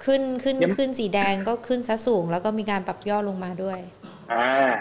[0.05, 3.79] ขึ้นขึ้นขึ้นสีแดงก็ขึ้นซะสูง แล้วก็มีการปรับย่อลงมาด้วย
[4.33, 4.71] อ่า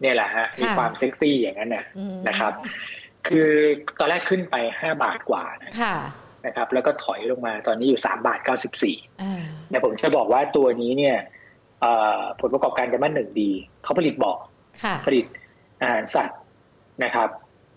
[0.00, 1.84] เนี่ยแหละฮะ มีความเซ็กซี่อย่างนั้นนะ
[2.28, 2.52] นะครับ
[3.28, 3.48] คือ
[3.98, 5.70] ตอนแรกขึ้นไปห้าบาทกว่านะ
[6.46, 8.96] นะครับ แล้วก็ถอยลงมาตอนนี้อยู่สามบาทเก้าสิบสี่
[9.68, 11.16] เนี่ยผมจะบอกว่าตัวนี้เนี่ย
[12.40, 13.50] ผลประกอบการไตรมาสหนึ่งดี
[13.82, 14.38] เขาผลิตบอก
[15.06, 15.24] ผลิต
[15.80, 16.38] อาหารสัตว์
[17.04, 17.28] นะครับ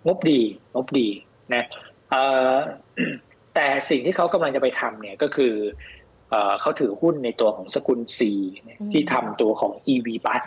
[0.07, 0.41] งบดี
[0.75, 1.07] งบดี
[1.53, 1.63] นะ
[3.55, 5.53] แต่สิ่งที่เขากำลังจะไปทำเนี่ยก็คือ
[6.61, 8.19] เขาถือหุ้นในตัวของสกุล C
[8.91, 10.43] ที่ทำตัวของ EV bus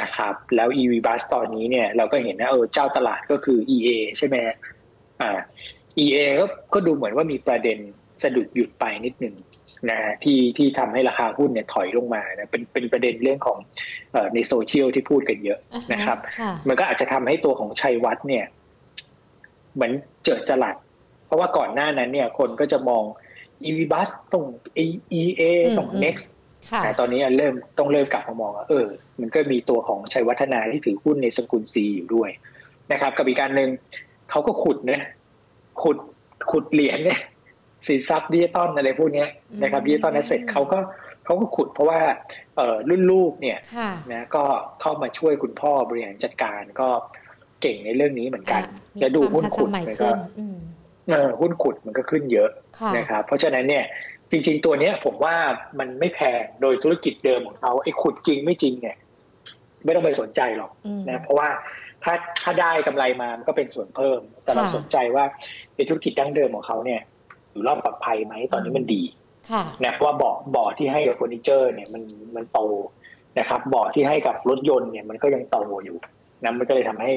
[0.00, 4.36] นะครับ แล้ว EV bus ตอนนี้เนี่ยเราก็เห็นนะเออเจ้าตลาดก็คือ EA ใช่ไหม
[5.20, 5.40] อ่า
[6.04, 7.78] EA ก็ก็ดูเหมือนว่ามีประเด็น
[8.22, 9.34] สะดุดหยุดไปนิดหนึ่ง
[9.90, 13.58] นะที่ที่ทำให้ราคาหุ้นเนี่ยถอยลงมานะเป็นเป็นประเด็นเรื่องของ
[14.14, 15.58] อในโซเชียลที่พูดกันเยอะ
[15.92, 16.18] นะครับ
[16.68, 18.44] มันก็อาจจะทำให้ตัวของชัยวัฒน์เนี่ย
[19.74, 19.92] เหมือน
[20.24, 20.76] เจอจลัด
[21.26, 23.04] เพราะว่าก่อนหน้านั้นเนี่ย คนก็จะมอง
[23.64, 24.44] EV bus ตรง
[25.18, 25.42] EA
[25.76, 26.26] ตรง next
[26.82, 28.86] แต่ตอนนี้เริ่มต้องเริ่มกลับมามองเออ
[29.20, 32.30] มันก็มีตัวของชัยวัฒนาที่ถือหุ้นในสกุลซีอยู่ด้วย
[32.92, 33.70] นะครับ กับอีกการหนึ่ง
[34.30, 35.02] เขาก็ขุดเนี่ย
[35.82, 35.98] ขุด
[36.50, 37.20] ขุดเหรียญเนี่ย
[37.86, 39.24] สินทรัพย์ดิจิตอลอะไรพวกนี้
[39.62, 40.78] นะครับดิจิตอลแอสเซทเขาก็
[41.24, 42.00] เขาก็ขุดเพราะว่า
[42.56, 43.58] เออรุ่นลูกเนี่ย
[44.12, 44.42] นะก็
[44.80, 46.88] เข้ามาช่วยคุณพ่อบริหารจัดการก็
[47.62, 48.62] เก่งในเรื่องนี้เหมือนกัน
[49.00, 50.10] แลวดูหุ้นขุดมันก็
[51.10, 52.50] เออหุ้นขุดมันก็ขึ้นเยอะ
[52.96, 53.84] นะครับเพราะฉะนั้นเนี่ย
[54.30, 55.36] จริง ๆ ตัวเนี้ยผมว่า
[55.78, 58.96] มันไม่แพงโดยธุรกิจเดิมของเขาไอ้ขุดจริงไม่จริงเนี่ย
[59.84, 60.70] ไม่ต้องไปสนใจหรอก
[61.08, 61.48] นะเพราะว่า
[62.04, 65.24] ถ้าถ้าได้กำไรมามันก็เป็นส่วนเพิ่ม แต่เราสนใจว่า
[65.80, 67.00] ในธุรกิจดั้งเดิมของเขาเนี่ย
[67.52, 69.02] อยู่รอดปลอดภัยไหมตอนนี้มันดี
[69.84, 72.02] นะเพราะว่าบ่อบ่อที่ให้กับเฟอร์นิเจอร์ เนี่ยมัน
[72.36, 72.60] มันโต
[73.38, 75.96] นะครับบ่อที่ให้กับรถยนต์เนี่ยมันก็ยังโตอยู่
[76.42, 77.10] นะมันก็เลยทำให้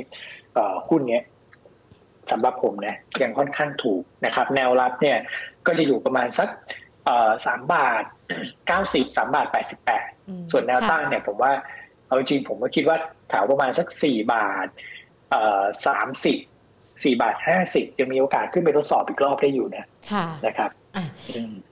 [0.89, 1.23] หุ้นเนี้ย
[2.31, 5.17] สำหรับผมนะยังค่อนข้างถูกนะครับ แนวรับเนี่ย
[5.67, 6.49] ก็จะอยู่ประมาณสัก
[7.45, 8.03] สามบาท
[8.67, 10.07] เก้าสิบสามบาทแปดสิบแปด
[10.51, 11.51] ส่วนแนวตั้งเนี่ยผมว่า
[12.07, 12.97] เอาจริงผมก็คิดว่า
[13.29, 14.67] แถวประมาณสักสี่บาท
[15.87, 16.37] สามสิบ
[17.03, 19.85] สี่บาทห้าสิบยังมีโอกาสขึ้นไปทดสอบอีกรอบได้อยู่นะ
[20.47, 20.71] นะครับ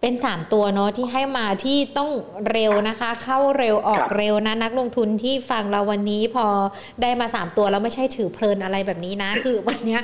[0.01, 2.09] เป็นสามตัวเนาะที่ให้มาที่ต้อง
[2.51, 6.45] เร็วนะคะ เข้าเร็วออกเร็วนะนักลงทุนที่ฟังเราวันนี้พอ
[7.01, 9.97] ได้มาสามตัวแล้วไม่ใช่ถือเพลินอะไรแบบนี้นะ คือวันนี้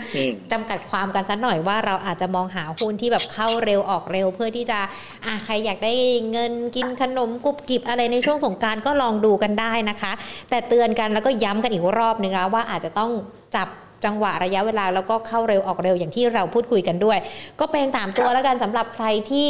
[0.51, 4.79] จำกัดความกันสักหน่อยว่าเราอาจจะมองหาหุ้นที่แบบเข้าเร็วออกเร็ว เพื่อที่จะ
[5.25, 5.93] อะใครอยากได้
[6.31, 10.11] เงินกินขนมกุบกิบอะไรในช่วงสงการก็ลองดูกันได้นะคะ
[10.49, 13.11] แต่เตือนกันแล้วก็ย้ำกันอีกรอบนึงนะว่าอาจจะต้อง
[13.55, 13.67] จับ
[14.05, 17.17] จังหวะระยะเวลาแล้วก็เข้าเร็วออกเร็วอย่างที่เราพูดคุยกันด้วย
[17.59, 19.49] ก็เป็น 3 ตัวแล้วกันสำหรับใครที่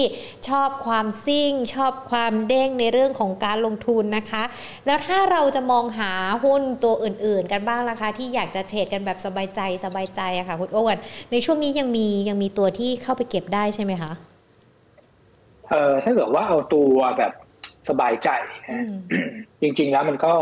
[0.49, 4.43] ชอบความซิ่ง ชอบความเด้งในเรื่องของการลงทุนนะคะ
[4.85, 6.11] แล้วถ้าเราจะมองหา
[6.43, 10.97] หุ้นตัวอื่น ๆ กันบ้างล่ะคะที่อยากจะเทรดกันแบบสบายใจสบายใจอะค่ะคุณโอ้วน
[11.31, 14.11] ในช่วงนี้ยังมียังมีตัวที่เข้าไปเก็บได้ใช่ไหมคะ
[15.69, 17.33] เอ่อถ้าเกิดว่าเอาตัวแบบ
[17.89, 18.29] สบายใจ
[19.61, 20.33] จริง ๆ แล้วมันก็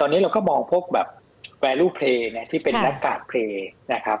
[0.00, 1.08] ตอนนี้เราก็มองพวกแบบ
[1.64, 3.52] value play เนี่ยที่เป็นนักการ play
[3.94, 4.18] นะครับ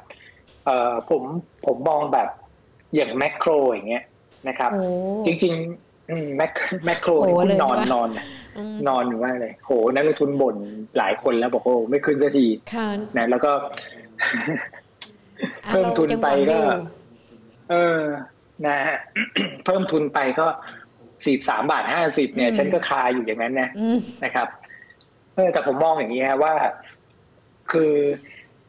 [0.64, 1.22] เอ่อผม
[1.66, 2.28] ผมมองแบบ
[2.94, 4.04] อย่างแมคโครอย่างเงี้ย
[4.48, 4.70] นะครับ
[5.26, 6.52] จริงๆแมค
[6.84, 8.08] แมคโครนี่คุณนอนนอน
[8.88, 10.56] นอนอยู่ว่าเลยโหนักลงทุนบ่น
[10.98, 12.46] หลายคนแล้วบอกโอ้ไม่ขึ้นสักที
[13.16, 13.52] นะแล้วก็
[15.68, 16.58] เพิ่มทุนไปก็
[17.70, 18.00] เออ
[18.66, 18.98] นะฮะ
[19.64, 20.46] เพิ่มทุนไปก็
[21.24, 23.68] สี่สามบาทห้าสิบเนี่ย ฉันก็คาอยู่อย่างนั้นนะ
[24.24, 24.48] นะครับ
[25.34, 26.54] เออแต่ผมมองอย่างนี้ฮะว่า
[27.72, 27.92] คือ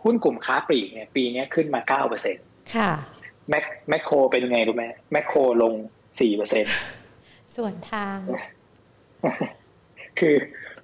[0.03, 2.45] หุ้นกลุ่มค้าปลีกเนี่ยปีนี้ขึ้นมาเก้าเปอร์เซ็นต์
[2.75, 2.91] ค่ะ
[3.49, 5.73] แมคแมคโครเป็นไงรู้ไหมแมคโครลง
[6.19, 6.73] สี่เปอร์เซ็นต์
[7.55, 8.17] ส่วนทาง
[10.19, 10.35] คือ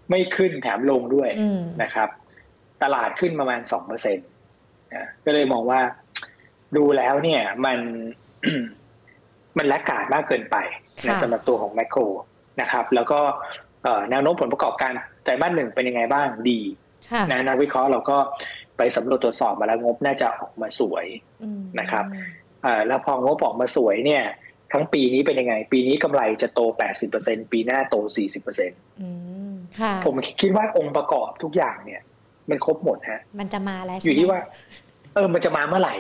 [0.10, 1.30] ไม่ขึ้นแถมลงด้วย
[1.84, 2.10] นะครับ
[2.84, 4.28] ตลาดขึ้นประมาณสองเปอร์เซ็นต์
[5.26, 5.82] ก็เลยมองว่า
[6.78, 7.80] ดูแล้วเนี่ยมัน
[9.58, 10.58] มันละกาดมากเกินไป
[11.08, 12.02] นะสำหรับตัวของแมคโคร
[12.62, 13.20] นะครับ แล้วก็
[14.10, 14.92] แนวโน้มผลประกอบการ
[15.24, 16.60] ไตรมาสหนึ่งเป็นยังไงบ้างดี
[17.32, 18.18] นะนักวิเคราะห์เราก็
[18.78, 21.06] ไปสำรวจตรวจสอบมาแล้วงบน่าจะออกมาสวย
[21.80, 22.06] นะครับ
[22.88, 24.24] แล้วพองบออกมาสวยเนี่ย
[24.74, 26.62] ทั้งปีนี้เป็นยังไง ปีนี้กำไรจะโต
[27.08, 27.96] 80%ปีหน้าโต
[28.62, 32.02] 40%ผมคิดว่าองค์ประกอบทุกอย่างเนี่ย
[32.50, 34.40] มันครบหมดฮะ มันจะมาแล้วอยู่ที่ว่า
[35.16, 35.96] เเออมันจะมาเมื่อไหร่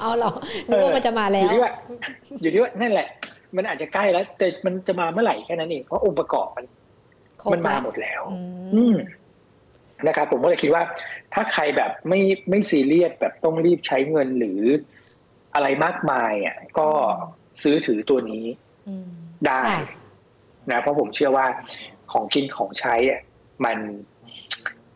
[0.00, 0.32] เอาหรอ
[0.68, 1.72] นึกว่ามันจะมาแล้ว อยู่ที่ว่า
[2.42, 3.08] อยู่ที่ว่านั่นแหละ
[3.56, 6.66] มันอาจจะใกล้แล้ว แต่มันจะมาเมื่อไหร่แค่นั้นเองเพราะองค์ประกอบมัน
[7.52, 8.22] มันมาหมดแล้ว
[8.74, 8.96] อืม
[10.06, 10.82] นะครับผมก็เลยคิดว่า
[11.34, 12.20] ถ้าใครแบบไม่
[12.50, 14.60] ไม่ซีเรียสแบบต้องรีบใช้เงินหรือ
[15.54, 16.88] อะไรมากมายอะก็
[17.62, 18.44] ซื้อถือตัวนี้
[19.46, 19.62] ได้
[20.70, 21.46] นะเพราะผมเชื่อว่า
[22.12, 23.20] ของกินของใช้อะ
[23.64, 23.78] มัน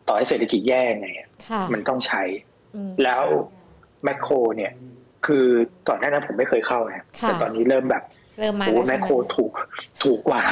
[0.07, 1.09] ต่อให้เศรษฐกิจแย่ไง
[1.73, 2.23] มันต้องใช้
[3.03, 3.23] แล้ว
[4.03, 4.71] แมคโคร เนี่ย
[5.25, 5.45] คือ
[5.87, 8.03] ก่อนหน้านั้นผมไม่เคยเข้านะแต่ตอนนี้เริ่มแบบ
[8.39, 9.51] เริ่มมาโอ้แมคโครถูก
[10.03, 10.43] ถูกกว่า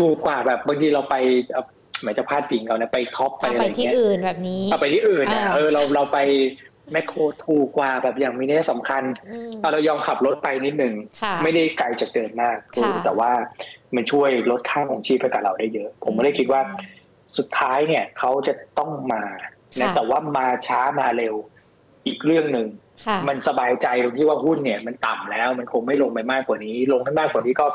[0.00, 1.16] ถูกกว่าแบบบางทีเราไป
[2.04, 6.18] หมายจะพลาดปิงเราเนี่ยไปท็อปไปอะไรเงี้ยไปที่อื่นแบบนี้เอาไปที่อื่นเออเราเราไป
[6.92, 9.02] แมคโครถูกกว่าแบบอย่างมีเนี้สำคัญ
[9.72, 10.94] เรายอมขับรถไปนิดหนึ่ง
[11.42, 12.56] ไม่ได้ไกลจากเดิมมาก
[13.04, 13.30] แต่ว่า
[13.94, 16.60] มันช่วยลดค่าของชีพให้กับเราได้เยอะ ผมไม่ได้คิดว่า
[17.36, 19.22] สุดท้ายเนี่ยเขาจะต้องมา
[19.80, 21.34] นะแต่ว่ามาช้ามาเร็ว
[22.06, 22.68] อีกเรื่องหนึ่ง
[23.28, 27.66] มันสบายใจตรงที่ว่าหุ้นเนี่ยมันต่ำแล้วมันคงไม่ลงไปมากกว่านี้ ลงให้มากกว่านี้ก็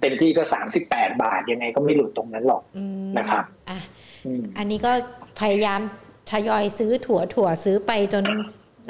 [0.00, 2.62] เต็มที่ก็สามสิบแปดบาทยังไงก็ไม่หลุดตรงนั้นหรอก
[3.18, 3.78] นะครับอะ
[4.58, 4.92] อันนี้ก็
[5.40, 5.80] พยายาม
[6.30, 8.24] ทยอยซื้อถั่วถั่วซื้อไปจน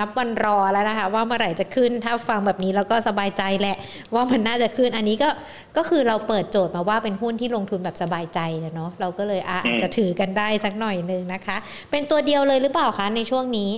[0.01, 3.77] นับวันรอแล้วนะคะ ว่าเมื่อไหร่จะขึ้นถ้าฟังแบบนี้แล้วก็สบายใจแหละ
[4.15, 5.29] ว่ามันน่าจะขึ้นอันนี้ก็
[5.77, 8.41] ก็คือเราเปิดโจทย์มาว่าเป็นหุ้นที่ลงทุนแบบสบายใจ
[8.77, 11.57] เนาะเราก็เลยอาจจะถือกันได้สักหน่อยนึงนะคะ
[11.91, 13.71] เป็นตัวเดียวเลยหรือเปล่าคะในช่วงนี้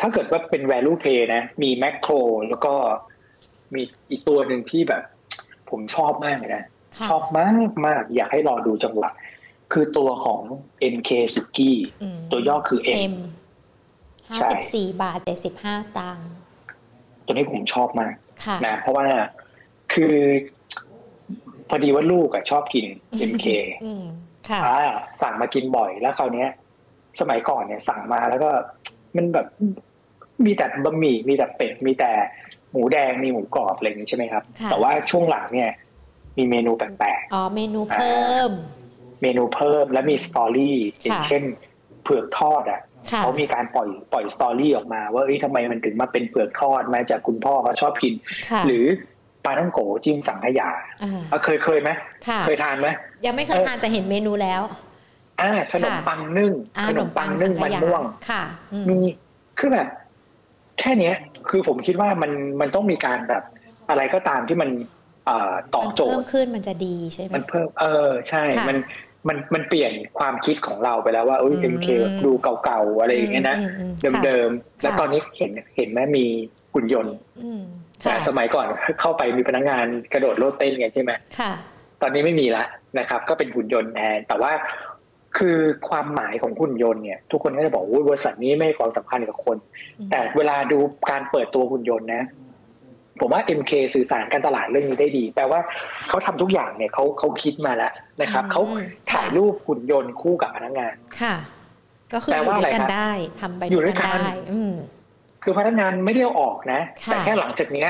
[0.00, 2.12] ถ้าเกิดว่าเป็น value play นะ มีแมคโคร
[2.48, 2.74] แล้วก็
[3.74, 5.02] มีอีกตัวหนึ่งที่แบบ
[5.70, 6.64] ผมชอบมากเลยนะ
[7.10, 9.10] ชอบมากมากอยากให้รอดูจังหวะ
[9.72, 10.40] คือตัวของ
[10.94, 11.76] MK สุกี้
[12.30, 12.80] ตัวย่อคือ
[13.12, 13.14] M
[14.28, 16.28] ห้าสิบสี่บาทเจ็ดสิบห้าสตางค์
[17.24, 18.14] ตัวนี้ผมชอบมาก
[18.66, 19.06] นะเพราะว่า
[19.92, 20.14] คือ
[21.68, 22.86] พอดีว่าลูกอะชอบกิน
[23.30, 23.46] MK
[24.48, 24.60] ค่ะ
[25.22, 26.46] สั่งมากินบ่อยแล้วคราวนี้
[27.20, 28.50] สมัยก่อนเนี่ยสั่งมาแล้วก็
[29.16, 29.46] มันแบบ
[30.44, 32.10] มีแต่บะหมี่มีแต่เป็ดมีแต่
[32.72, 35.70] หมูแดงมีหมูกรอบอะไรอย่างนี้ใช่ไหมครับ แต่ว่าช่วงหลังเนี่ย
[36.38, 38.50] มีเมนูแปลกๆอ๋อเมนูเพิ่ม
[39.22, 41.42] เมนูเพิ่มและมีสตอรี่อย่างเช่น
[42.02, 42.80] เผือกทอดอะ
[43.18, 48.14] เขามีการปล่อยปล่อยสตอรี่ออกมา ว่าเอ้ยทำไมมันถึงมาเป็นเผือกทอดมาจากคุณพ่อเขาชอบกิน
[48.66, 48.84] หรือ
[49.44, 50.70] ปลาท่องโกจิ้มสังขยา
[51.44, 51.90] เคยเคยไหม
[52.46, 52.88] เคยทานไหม
[53.26, 54.85] ยังไม่เคยทานแต่เห็นเมนูแล้วอ่า
[55.72, 56.52] ขนมปังนึ่ง
[56.88, 58.42] ขนมปังนึ่งมันม่วงค่ะ
[58.88, 58.98] มี
[59.58, 59.88] คือแบบ
[60.80, 61.14] แค่เนี้ย
[61.48, 63.42] คือผมคิดว่ามันมันต้องมีการแบบ
[63.88, 64.70] อะไรก็ตามที่มัน
[65.74, 68.76] ตอบโจทย์เพิ่มขึ้นมันจะดีใช่ไหมมันเพิ่มเออใช่ มัน
[69.28, 71.86] มันมันเปลี่ยนความคิดของเราไปแล้วว่าเอ้ยเอ็มเค
[72.24, 73.56] ดูเก่าๆอะไรอย่างเงี้ยนะ
[74.24, 76.24] เดิมๆแล้วตอนนี้เห็นเห็นไหมมี
[76.74, 77.16] หุ่นยนต์
[78.02, 78.66] แต่สมัยก่อน
[79.00, 81.52] เข้าไปมีพนักงานกระโดดโลดเต้นไงใช่ไหมค่ะ
[82.02, 82.64] ตอนนี้ไม่มีละ
[82.98, 84.52] นะครับ ก็เป็นหุ่นยนต์แทนแต่ว่า
[85.38, 85.58] คือ
[85.88, 89.56] ความหมายของหุ่นยนต์เนี่ยทุกคนก็จะบอกว่าบริษัทนี้ไม่ให้ความสำคัญกับคน
[90.10, 90.78] แต่เวลาดู
[91.10, 92.24] การเปิดตัวหุ่นยนต์นะ
[93.20, 95.60] ผมว่า MK สื่อสารการตลาดเรื่องนี้ได้ดี แปลว่า
[96.08, 98.62] เขาทำทุกอย่างเนี่ยเขาเขาคิดมาแล้วนะครับเขา
[99.12, 101.34] ถ่ายรูปหุ่นยนต์คู่กับพนักงาน ค่ะ
[102.12, 103.10] ก็คืออยู่ด้วยกันได้
[103.40, 104.32] ทำไปอยู่ด้วยกันได้
[105.42, 107.86] คือพนักงานไม่ได้ออกนะ แต่แค่หลังจากนี้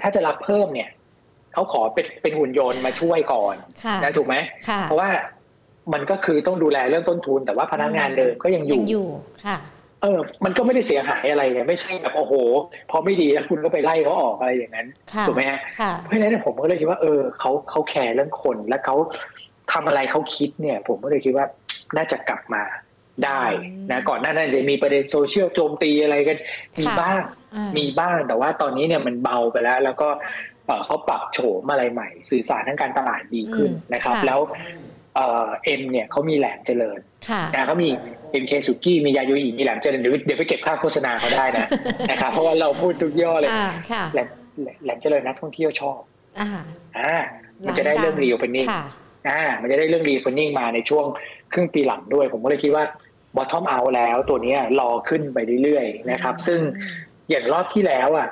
[0.00, 0.88] ถ้าจะรับเพิ่มเนี่ย
[1.52, 3.54] เขาขอเป็นเป็นหุ่นยนต์มาช่วยก่อน
[4.02, 4.36] นะถูกไหม
[4.82, 5.08] เพราะว่า
[5.92, 9.08] มันก็คือต้องดูแลเรื่องต้นทุน แต่ว่าพนักงานเดิมก็ยังอยู่อยู่
[9.46, 9.58] ค่ะ
[10.02, 12.34] เออ มันก็ไม่ได้เสียหายอะไรเลยไม่ใช่แบบโอ้โห
[12.90, 14.86] พอไม่ดีแล้วคุณก็ไปไล่เขาออกอะไรอย่างนั้น
[15.26, 15.58] ถูกไหมฮะ
[16.04, 18.96] เพราะฉะนั้นผมก็เลยคิดว่าเออเขาเขาแคร์เรื่องคนและเขา
[19.72, 21.46] ทำอะไรเขาคิดเนี่ย ผมก็เลยคิดว่า
[21.96, 22.62] น่าจะกลับมา
[23.24, 23.42] ได้
[23.90, 26.38] นะก่อนหน้านั้นจะมีประเด็นโซเชียลโจมตีอะไรกัน
[26.80, 27.20] มีบ้าง
[27.78, 30.08] มีบ้างแต่ว่าตอนนี้เนี่ยมันเบาไปแล้ว แล้วก็
[30.86, 34.40] เขาปรับโฉมอะไรใหม่ สื่อสารทางการตลาดดีขึ้นนะครับ แล้ว
[35.64, 36.98] M เนี่ยเขามีแหลมเจริญ
[37.54, 37.88] นะเขามี
[38.30, 41.66] เอ็มเคสุกี้มียาโยอิมีแหลมเจริญเดี๋ยวเดี๋ยวไปเก็บค่าโฆษณาเขาได้นะ
[42.10, 43.50] นะครับเพราะว่าเราพูดทุกยี่ห้อเลย
[44.12, 44.28] แหลม
[44.84, 46.00] แหลมเจริญนักท่องเที่ยวชอบ
[46.40, 47.16] อ่า
[47.66, 48.66] มันจะได้เรื่อง reopening
[49.28, 51.04] อ่ามันจะได้เรื่อง reopening มาในช่วง
[51.52, 52.84] ครึ่งปีหลังด้วย ผมก็เลยคิดว่า
[53.36, 56.60] bottom out แล้วตัวนี้รอขึ้นไปเรื่อยๆนะครับ ซึ่ง
[57.30, 58.28] อย่างรอบที่แล้วอะ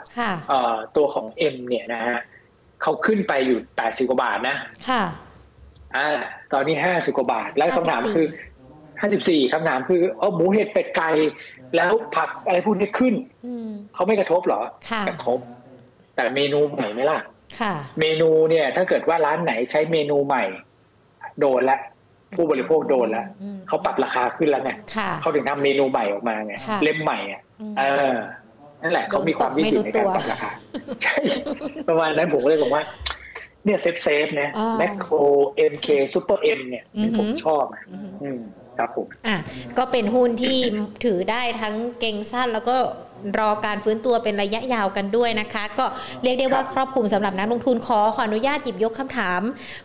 [0.96, 2.18] ตัวของ M เนี่ยนะฮะ
[2.82, 4.56] เขาขึ้นไปอยู่แปดสิบกว่าบาทนะ
[4.88, 5.02] ค่ะ
[5.96, 6.08] อ่า
[6.52, 8.26] ตอนนี้ห้าสิบกว่าบาท แล้วคำถามคือ
[9.00, 11.10] ห้าสิบสี่คำถามคือเออหมูเห็ดเป็ดไก่
[11.76, 13.14] แล้วผักอะไรพวกนี้ขึ้น
[13.94, 14.60] เขาไม่กระทบหรอ
[15.08, 15.38] กระทบ
[16.16, 17.18] แต่เมนูใหม่ไหมล่ะ
[18.00, 20.44] เมนูเนี่ย ถ้าเกิดว่าร้านไหนใช้เมนูใหม่
[21.40, 21.78] โดนละ
[22.34, 23.26] ผู้บริโภคโดนแล้ว
[23.68, 24.70] เขาปรับราคาขึ้นแล้วไง
[25.20, 27.40] เขาถึงทำเมนูใหม่ออกมาไงเล่มใหม่อะ
[27.78, 27.82] เอ
[28.14, 28.16] อ
[28.82, 30.50] นั่นแหละเขามีความวิจิตรในการปรับราคา
[31.02, 31.16] ใช่
[31.88, 32.82] ประมาณนั้นผมก็เลยบอกว่า
[33.66, 35.14] เนี่ย safe safe นะแมคโคร
[35.56, 36.84] เอ็มเคซูเปอร์เอ็มเนี่ย
[37.18, 37.64] ผมชอบ
[38.22, 38.40] อืม
[38.78, 39.36] ครับผมอะ
[39.78, 40.58] ก็เป็นหุ้นที่
[41.04, 42.76] ถือได้ทั้งเก่งสั้นแล้วก็
[43.38, 45.86] รอการฟื้นตัวเป็นระยะยาวกันด้วยนะคะ ก็
[46.22, 49.40] เรียกได้ว่าครอบคลุมสำหรับนักลงทุนขอขออนุญาตหยิบยกคำถาม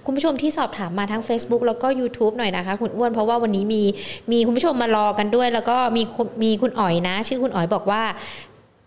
[0.06, 3.84] คุณผู้ชมที่สอบถามมาทั้ง Facebook แล้วก็ YouTube หน่อยนะคะ คุณอ้วนเพราะว่าวันนี้มี
[4.32, 6.04] มีคุณผู้ชมมารอกันด้วย แล้วก็มี
[6.44, 8.02] มีคุณอ๋อยนะ ชื่อคุณอ๋อยบอกว่า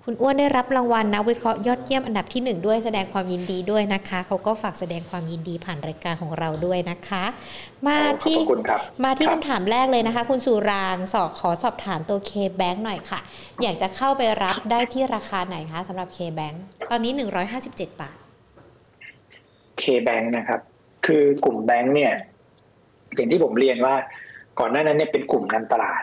[0.07, 7.25] คุณอ้วนได้รับรางวัลนักวิเคราะห์ยอดเยี่ยมอันดับที่ 1 ด้วยแสดงความยินดีด้วยนะคะ เขาก็ฝากแสดงความยินดีผ่านรายการของเราด้วยนะคะ
[7.87, 8.37] มาที่
[9.05, 13.21] มาที่คำถามแรกเลยนะคะ คุณสุรางสอบขอสอบถามตัว K-Bank หน่อยค่ะ
[13.63, 16.57] อยากจะเข้าไปรับได้ที่ราคาไหนคะสำหรับ K-Bank
[16.91, 17.13] ตอนนี้
[17.57, 18.17] 157 บาท
[19.81, 20.61] K-Bank นะครับ
[21.07, 22.13] คือกลุ่มแบงค์เนี่ย
[23.15, 23.95] อย่างที่ผมเรียนว่า
[24.59, 26.03] ก่อนหน้านั้นเนี่ยเป็นกลุ่มนำตลาด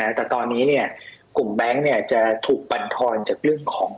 [0.00, 0.86] นะแต่ตอนนี้เนี่ย
[1.38, 3.92] กลุ่มแบงก์เนี่ยจะถูกบันทอนจากเรื่องของ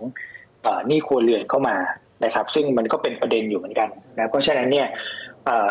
[0.87, 1.77] หนี้ครัวเรือนเข้ามา
[2.25, 3.89] นะครับ ซึ่งมันก็เป็นประเด็นอยู่เหมือนกัน
[4.19, 4.87] นะเพราะฉะนั้นเนี่ย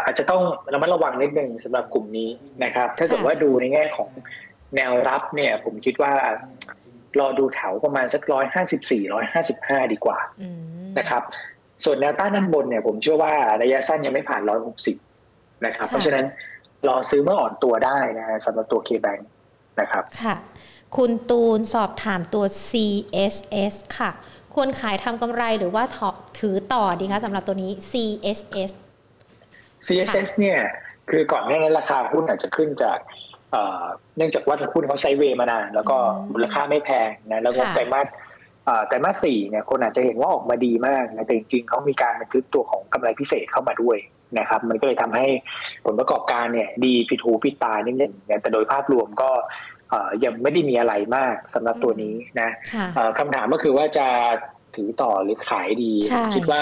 [0.06, 0.42] อาจจะต้อง
[0.74, 2.30] ระมัดระวังนิดนึงสำหรับกลุ่มนี้
[2.64, 4.10] นะครับ ถ้าเกิดว่าดูในแง่ของ
[4.76, 6.14] แนวรับเนี่ยผมคิดว่า
[7.20, 10.18] รอดูแถวประมาณสักร้อยห้าสิบสี่ร้อยห้าสิบห้าดีกว่า
[11.00, 11.24] นะครับ
[11.84, 14.98] ส่วนแนวต้านด้านบนเนี่ยผมเชื่อว่าระยะสั้นยังไม่ผ่านร้อยหกสิบ
[15.66, 16.26] นะครับ เพราะฉะนั้น
[16.88, 19.20] รอซื้อเมื่ออ่อนตัวได้นะสำหรับตัวเคแบง
[19.82, 20.36] นะครับค่ะ
[20.98, 24.12] คุณตูนสอบถามตัว CSS ค่ะ
[24.54, 25.84] ควรขายทำกำไรหรือว่า
[26.40, 28.72] ถือต่อดีคะสำหรับตัวนี้ CSS
[29.86, 30.60] CSS เนี่ย
[31.10, 32.98] คือก่อนหน้านั้นราคาหุ้นอาจจะขึ้นจาก
[34.18, 35.98] เนื่องจากว่าหุ้นเขาไซเวย์มานาน แล้วก็
[36.34, 38.08] มูลค่าไม่แพงนะแล้วก็ไตรมาส
[38.88, 43.98] ไตรมาสสี่เนี่ยคนอาจจะเห็นว่าออกมาดีมากนะแต่จริงๆเขามีการบันทึกตัวของกำไรพิเศษเข้ามาด้วย
[44.40, 45.26] นะครับ มันก็เลยทำให้
[45.86, 49.30] ผลประกอบการเนี่ย ดีผิดหูผิดตานิดนึงแต่โดยภาพรวมก็
[50.24, 52.50] ยังไม่ได้มีอะไรมากสำหรับตัวนี้นะ
[53.20, 54.08] คำถามก็คือว่าจะ
[54.76, 55.94] ถือต่อหรือขายดี
[56.36, 56.62] คิดว่า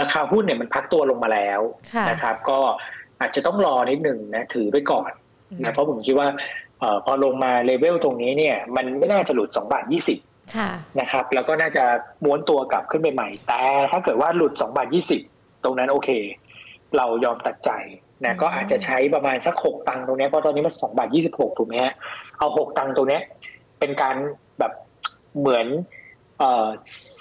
[0.00, 1.60] ราคาหุ้นเนี่ยมันพักตัวลงมาแล้ว
[2.10, 2.58] นะครับ ก็
[3.20, 5.10] อาจจะต้องรอนิดหนึ่งนะถือไปก่อน
[5.64, 6.28] นะเพราะผมคิดว่า
[7.04, 10.18] พอลงมาเลเวลตรงนี้เนี่ย มันไม่น่าจะหลุดสองบาทยี่สิบ
[11.00, 11.84] นะครับ แล้วก็น่าจะ
[12.24, 13.60] ม้วนตัวกลับขึ้นไปใหม่ แต่
[13.90, 15.20] ถ้าเกิดว่าหลุดสองบาทยี่สิบ
[15.64, 16.08] ตรงนั้นโอเค
[16.96, 17.70] เรายอมตัดใจ
[18.24, 21.94] นะก็อาจจะใช้ประมาณสักหกตังค์ตรงนี้เพราะตอนนี้มันสองบาทยี่สิบหกถูกไหมฮะ
[22.38, 23.18] เอาหกตังค์ตรงนี้
[23.78, 24.16] เป็นการ
[24.58, 24.72] แบบ
[25.38, 25.66] เหมือน
[26.38, 26.68] เอ่อ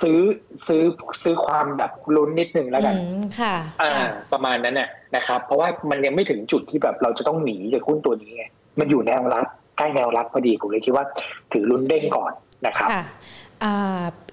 [0.01, 0.19] ซื้อ
[0.67, 0.83] ซื้อ
[1.23, 2.95] ซื้อความแบบลุ้นนิดนึงแล้วกัน
[3.39, 3.91] ค่ะ อ่า
[4.33, 8.43] ประมาณนั้นน่ะนะครับ เพราะว่ามันยังไม่ถึงจุดที่แบบเราจะต้องหนีจากหุ้นตัวนี้ไง
[8.79, 9.45] มันอยู่แนวรับ
[9.77, 11.05] ใกล้แนวรับพอดีผมเลยคิดว่า
[11.53, 12.31] ถือลุ้นเด้งก่อน
[12.67, 12.89] นะครับ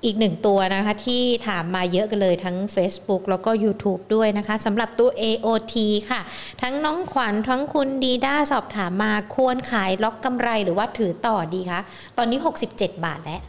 [0.05, 5.75] อีกหนึ่งตัวนะคะที่ถามมาเยอะกันเลยทั้ง Facebook แล้วก็ YouTube ด้วยนะคะสำหรับตัว AOT
[6.11, 6.21] ค่ะ
[6.63, 11.81] ทั้งน้องขวัญทั้งคุณดีด้าสอบถามมาควรขายล็อกกำไรหรือว่าถือต่อดีคะ
[12.19, 12.39] ตอนนี้
[12.71, 13.41] 67 บาทแล้ว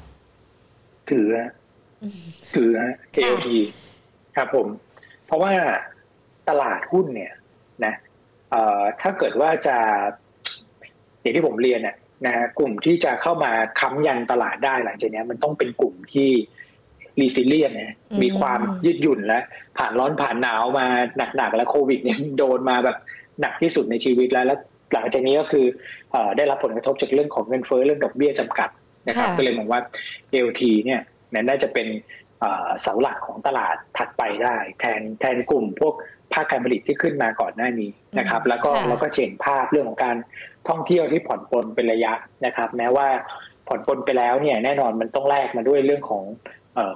[1.10, 1.28] ถือ
[2.56, 2.72] ถือ
[3.16, 3.50] AOT
[4.36, 4.68] ครับผม
[5.26, 5.52] เพราะว่า
[6.50, 7.34] ตลาดหุ้นเนี่ย
[7.86, 7.94] นะ
[9.02, 9.78] ถ้าเกิดว่าจะ
[11.22, 11.96] อย่างที่ผมเรียนเนี่ย
[12.26, 16.30] นะฮะกลุ่มที่จะเข้ามาค้ำยันตลาดได้หลังจากนี้มันต้องเป็นกลุ่มที่
[17.22, 19.40] รีซิเลียนเนี่ยมีความยืดหยุ่นและ
[19.78, 20.86] ผ่านร้อนผ่านหนาวมา
[21.38, 22.98] หนักๆ แล้วโควิดเนี่ยโดนมาแบบ
[23.42, 24.60] หนักที่สุดในชีวิตแล้ว แล้ว
[24.94, 25.66] หลังจากนี้ก็คือ
[26.38, 28.70] ได้รับผลกระทบจากเรื่องของเงินเฟ้อเรื่องดอกเบี้ยจำกัด
[29.08, 29.82] นะครับก็เลยมองว่า
[30.48, 31.02] LT เนี่ย
[31.50, 31.88] น่าจะเป็น
[32.82, 35.94] เสาหลักของตลาดถัดไปได้ แทนแทนกลุ่มพวก
[36.34, 37.90] ภาคการผลิตที่ขึ้นมาก่อนหน้านี้
[38.20, 40.16] นะครับ แล้วก็แล้วก็เห็นภาพเรื่องของการ
[40.70, 42.14] ท่องเที่ยวที่ผ่อนปลนเป็นระยะ
[42.46, 43.08] นะครับ แม้ว่า
[43.68, 46.24] ผ่อนปลนไปแล้วเนี่ยแน่นอนมันต้องแลกมาด้วยเรื่องของ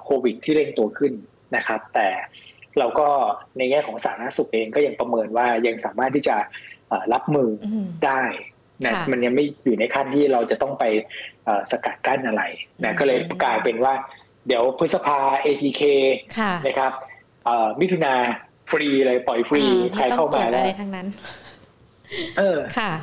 [0.04, 1.14] โควิด ที่เร่งตัวขึ้น
[1.56, 2.08] นะครับ แต่
[2.80, 3.10] เราก็
[3.58, 6.36] ในแง่ของสาธารณสุขเองก็ยังประเมินว่ายังสามารถที่จะ
[7.14, 7.50] รับมือ
[8.06, 8.22] ได้
[8.86, 10.84] นะมันยังไม่อยู่ในขั้นที่เราจะต้องไป
[11.72, 12.44] สกัดกั้นอะไร
[12.84, 13.94] นะก็เลยกลายเป็นว่า
[14.48, 15.82] เดี๋ยวพฤษภา ATK
[16.68, 16.92] นะครับ
[17.82, 18.14] มิถุนา
[18.72, 19.64] ฟรีเลยปล่อยฟรี
[19.96, 21.08] ใครเข้ามาแล้วทั้งนั้น
[22.38, 22.60] เออ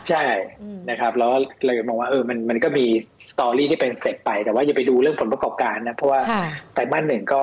[0.09, 0.27] ใช่
[0.91, 1.33] นะครับ แล้ว
[1.65, 2.87] เลยมองว่าเออมันมันก็มี
[3.31, 6.21] สตอรี่ที่เป็นเสร็จไป แต่ว่าอย่าไปดูเรื่องผลประกอบการนะ เพราะว่า
[6.75, 7.43] ไตรมาสหนึ่งก็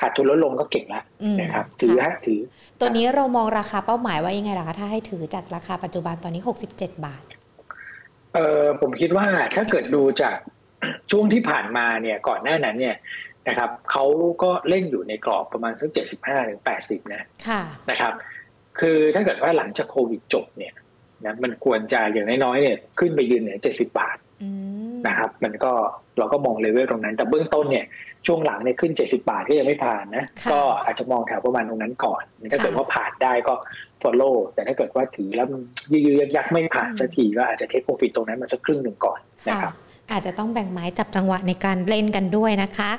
[0.00, 1.04] ขาดทุนลดลงก็เก่งแล้ว
[1.40, 2.40] นะครับถือฮะถือ
[2.80, 7.22] ตัวนี้เรามองราคาเป้าหมายว่ายังไงล่ะคะ ถ้าให้ถือจากราคาปัจจุบันตอนนี้หกสิบเจ็ดบาท
[8.34, 10.36] เออผมคิดว่าถ้าเกิดดูจาก
[11.10, 12.96] ช่วงที่ผ่านมาเนี่ยก่อนหน้านั้นเนี่ย
[13.48, 14.04] นะครับเขา
[14.42, 17.22] ก็เล่นอยู่ในกรอบประมาณสักเจ็ดสิบห้าถึงแปดสิบนะ
[17.90, 18.12] นะครับ
[18.80, 20.72] คือถ้าเกิดว่าหลังจากโควิดจบเนี่ย
[21.24, 24.16] นะมันควรจะอย่างน้อยๆเนี่ยขึ้นไปยืนเนี่ยเจ็ดสิบาท
[25.06, 25.72] นะครับมันก็
[26.18, 27.86] เราก็มองเลเวลตรงนั้น แต่เบื้องต้นเนี่ย
[28.26, 33.54] ช่วงหลังเนี่ยขึ้นเจ็ดสิบาทก็ยังไม่ผ่านนะ ก็อาจจะมองแถวประมาณตรงนั้นก่อนถ้าเกิดว่าผ่านได้ก็
[34.02, 35.46] follow แต่ถ้าเกิดว่าถือแล้ว
[36.06, 39.74] ยืดๆยักๆไม่ผ่านสักทีก็อาจจะเทคโปรฟิตตรงนั้นมาสักครึ่งหนึ่งก่อนนะครับ
[40.12, 42.90] อาจจะต้องแบ่งไม้จับจังหวะในการเล่นกันด้วยนะคะ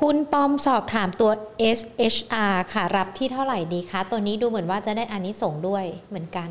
[0.00, 1.30] คุณปอมสอบถามตัว
[1.78, 6.48] SHR ค่ะรับที่เท่าไหร่ดีคะ ตัวนี้ดูเหมือนว่าจะได้อานิสงด้วยเหมือนกัน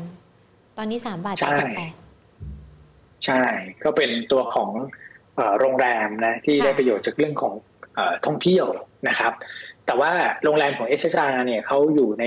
[0.76, 1.92] ตอนนี้สามบาทเจ็ดสิบแปด
[3.26, 3.42] ใช่
[3.84, 4.70] ก็เป็นตัวของ
[5.58, 7.54] โรงแรมนะที่ได้ประโยชน์จากเรื่องของ
[8.26, 8.66] ท่องเที่ยว
[9.08, 9.32] นะครับ
[9.86, 10.10] แต่ว่า
[10.44, 12.24] โรงแรมของเอชจาเนี่ยเขาอยู่ใน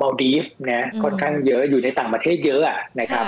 [0.00, 2.62] มาลดีฟนะค่อนข้างเยอะอยู่ในต่างประเทศเยอะ
[3.00, 3.24] นะครับ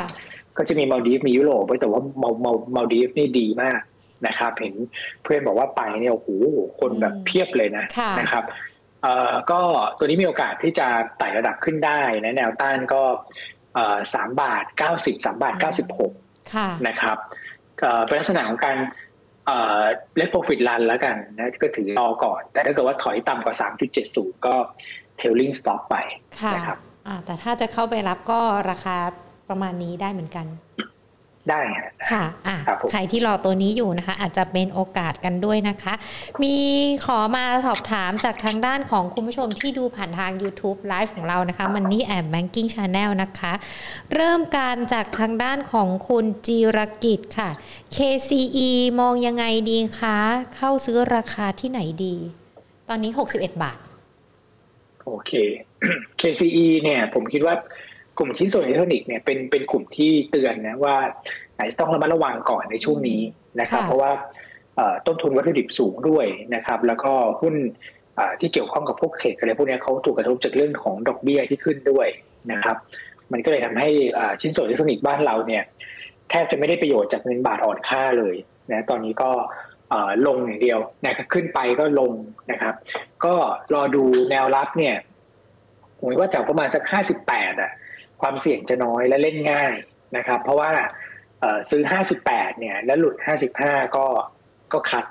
[0.56, 3.80] ก็จะมีมาลดีฟมียุโรปแต่ว่ามามามาลดีฟนี่ดีมาก
[4.26, 4.74] นะครับ เห็น
[5.22, 6.28] เพื่อนบอกว่าไปเนี่ยโอ้โห
[6.80, 7.84] คนแบบเพียบเลยนะ
[8.20, 8.44] นะครับ
[9.02, 9.60] เอ่อก็
[9.98, 10.86] ตัวนี้มีโอกาสที่จะ
[11.18, 13.02] ไต่ระดับขึ้นได้นะแนวต้านก็
[14.14, 16.12] สามบาทเก้าสิบสามบาทเก้าสิบหก
[16.88, 17.18] นะครับ
[18.06, 18.76] เป็นลักษณะของการ
[20.16, 23.56] เลทโปรฟิตรันแล้วกันนะก็ถือรอก่อน แต่ถ้าเกิดว่าถอยต่ำกว่า
[24.00, 24.54] 3.70 ก็
[25.16, 25.96] trailing stop ไป
[26.56, 26.78] นะครับ
[27.24, 28.40] แต่ถ้าจะเข้าไปรับก็
[28.70, 28.96] ราคา
[29.48, 30.46] ประมาณนี้ได้เหมือนกัน
[31.50, 31.60] ได้
[32.10, 32.56] ค่ะอะ
[32.90, 35.94] ใครที่รอตัวนี้อยู่นะคะ อาจจะเป็นโอกาสกันด้วยนะคะ
[36.42, 36.56] มี
[37.06, 43.52] ขอมาสอบถามจากทางด้านของคุณผู้ชมที่ดูผ่านทาง YouTube ไลฟ์ของเรานะคะ Money and Banking Channel นะคะ
[44.14, 47.50] เริ่มกันจากทางด้านของคุณจีรกิจค่ะ
[47.96, 48.70] KCE
[49.00, 50.18] มองยังไงดีคะ
[50.54, 52.14] เข้าซื้อราคาที่ไหนดี
[52.88, 53.78] ตอนนี้ 61 บาท
[55.04, 55.32] โอเค
[56.20, 57.54] KCE เนี่ย ผมคิดว่า
[58.18, 60.96] กลุ่มชิ้นส่วนอิเล็กทรอนิกส์เนี่ยเป็นเป็นกลุ่มที่เตือนนะว่า
[61.56, 63.20] อาจจะต้องระมัดระวังก่อนในช่วงนี้
[63.60, 64.12] นะครับ เพราะว่า
[65.06, 67.12] ต้นทุนวัตถุดิบสูงด้วยนะครับ แล้วก็
[67.42, 67.54] หุ้น
[68.40, 72.06] ที่เกี่ยวข้องกับพวกเทคอะไรพวกนี้เขาถูกกระทบจากเรื่องของดอกเบี้ยที่ขึ้นด้วย
[72.52, 72.76] นะครับ
[73.32, 73.88] มันก็เลยทำให้
[74.40, 75.62] ชิ้นส่วนอิเล็กทรอนิกส์บ้านเราเนี่ย
[76.30, 78.34] แทบจะไม่ได้ประโยชน์จากเงินบาทอ่อนค่าเลย
[78.72, 79.30] นะตอนนี้ก็
[80.26, 82.12] ลงอย่างเดียวนะครับขึ้นไปก็ลง
[82.50, 82.74] นะครับ
[83.24, 83.34] ก็
[83.74, 84.96] รอดูแนวรับเนี่ย
[85.98, 87.72] ผมว่าจากประมาณสักห้าสิบแปดอะ
[88.22, 89.74] ความเสี่ยงจะน้อยและเล่นง่าย
[90.16, 90.70] นะครับ เพราะว่า
[91.70, 91.82] ซื้อ
[92.20, 93.16] 58 เนี่ย แล้วหลุด
[93.56, 94.06] 55 ก็
[94.72, 95.04] ก็คัด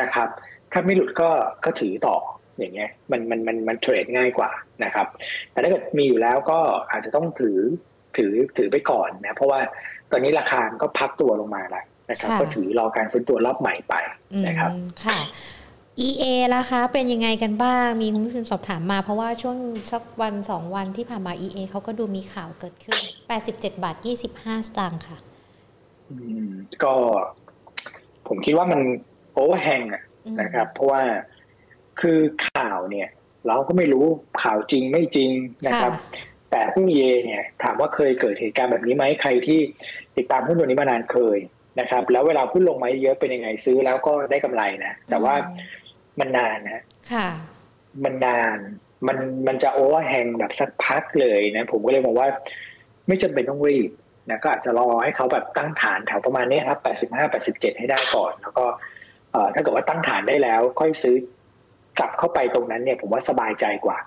[0.00, 0.28] นะครับ
[0.72, 1.30] ถ้าไม่หลุดก็
[1.64, 2.16] ก็ถือต่อ
[2.58, 4.50] อย่างเงี้ยมันมันมันมันเทรดง่ายกว่า
[4.84, 5.06] นะครับ
[5.52, 6.58] แต่ถ้าเกิดมีอยู่แล้วก็
[6.90, 7.58] อาจจะต้องถือ
[8.16, 9.60] ถือถือไปก่อนนะ เพราะว่า
[10.10, 13.94] ตอนนี้ราคาก็พักตัวลงมาแล้วนะครับ ก็ถือรอการฟื้นตัวรอบใหม่ไป
[14.46, 14.70] นะครับ
[15.04, 15.18] ค่ะ
[16.04, 16.24] EA
[16.54, 19.56] ล่ะคะ เป็นยังไงกันบ้าง มีคุณผู้ชมสอบถามมา เพราะว่าช่วง
[19.92, 22.98] สักวันสองวันที่ผ่านมา EA เขาก็ดูมีข่าวเกิดขึ้น
[23.36, 23.96] 87 บาท
[24.32, 25.18] 25 สตางค์ค่ะ
[26.82, 26.94] ก็
[28.28, 28.80] ผมคิดว่ามัน
[29.32, 30.02] โอเวอร์แฮงอะ
[30.40, 31.02] นะครับ เพราะว่า
[32.00, 32.18] คือ
[32.48, 33.08] ข่าวเนี่ย
[33.46, 34.04] เราก็ไม่รู้
[34.42, 35.30] ข่าวจริงไม่จริง
[35.66, 35.92] นะครับ
[36.50, 39.60] แต่หุ้นเอเนี่ย ถามว่าเคยเกิดเหตุการณ์แบบนี้ไหมใครที่
[40.16, 41.38] ติดตามหุ้นตัวนี้มานานเคย
[41.80, 45.34] นะครับ แล้วเวลาหุ้นลงมาเยอะเป็นยังไงซื้อแล้วก็ได้กำไรนะ แต่ว่า
[46.20, 47.28] มันนานนะค่ะ
[48.04, 48.58] มันนาน
[49.06, 52.28] มันมันจะโอเวอร์แฮงแบบสักพักเลยนะ ผมก็เลยบอกว่า
[53.08, 53.90] ไม่จำเป็นต้องรีบ
[54.30, 58.64] นะก็อาจจะรอให้เขาแบบตั้งฐานแถวประมาณนี้ครับแปดสิบห้าแปดสิบเจ็ดให้ได้ก่อน แล้วก็
[59.32, 61.16] เอ่อถ้าเกิดว่าตั้งฐานได้แล้ว ค่อยซื้อ
[61.98, 63.98] กลับเข้าไปตรงนั้นเนี่ย ผมว่าสบายใจกว่า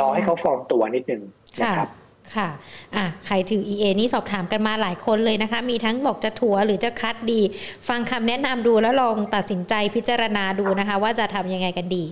[0.00, 1.22] รอให้เขาฟอร์มตัวนิดนึง
[1.60, 1.88] นะครับ
[2.34, 2.48] ค่ะ
[2.96, 7.40] อะ ใครถือ EA นี่สอบถามกันมาหลายคนเลยนะคะ มีทั้งบอกจะถัวหรือจะคัดดี
[7.88, 12.04] ฟังคำแนะนำดูแล้วลองตัดสินใจพิจารณาดูนะคะ ว่าจะทำยังไงกันดี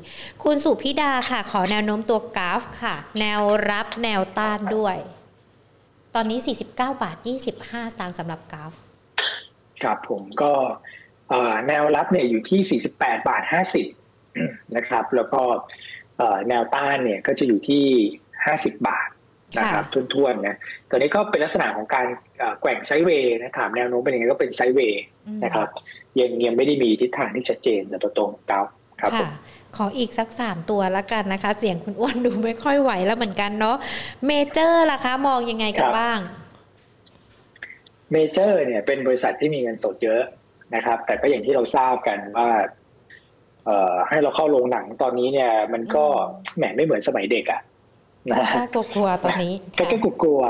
[0.45, 3.41] คุณสุพิดาค่ะ ขอแนวโน้มตัวกราฟค่ะ แนว
[3.71, 4.97] รับแนวต้านด้วย
[6.15, 8.73] ตอนนี้ 49 บาท 25 สตางค์สำหรับกราฟ
[9.83, 10.53] ครับผมก็
[11.69, 13.43] แนวรับเนี่ยอยู่ที่ 48 บาท
[14.09, 15.43] 50 นะครับ แล้วก็
[16.49, 17.85] แนวต้านเนี่ยก็จะอยู่ที่
[18.37, 19.09] 50 บาท
[19.59, 20.03] นะครับทุ่
[20.33, 20.57] นๆนะ
[20.89, 22.07] ตัวนี้ก็เป็นลักษณะของการ
[22.61, 25.03] แกว่งไซด์เวย์นะถามแนวโน้มเป็นยังไงก็เป็นไซด์เวย์
[25.45, 25.69] นะครับ
[26.21, 28.61] ยังยังไม่ได้มีทิศทางที่ชัดเจนแต่ตัวตรงเก้า
[29.01, 29.13] ครับ
[29.77, 33.77] ขออีกสักสามตัวแล้วกันนะคะ เสียงคุณอ้วนดูไม่ค่อยไหวแล้วเหมือนกันเนาะ
[34.27, 36.19] เมเจอร์ล่ะคะ มองยังไงกันบ้าง
[38.13, 40.23] เมเจอร์เนี่ยเป็นบริษัทที่มีเงินสดเยอะ
[40.75, 42.49] นะครับ แต่ก็อย่างที่เราทราบกันว่า
[43.65, 46.05] เอ่อให้เราเข้าโรงหนังตอนนี้เนี่ย มันก็
[46.57, 47.61] แหมไม่เหมือนสมัยเด็กอะ
[48.33, 50.41] นะกล้ากลัวตอนนี้ก็กกลัว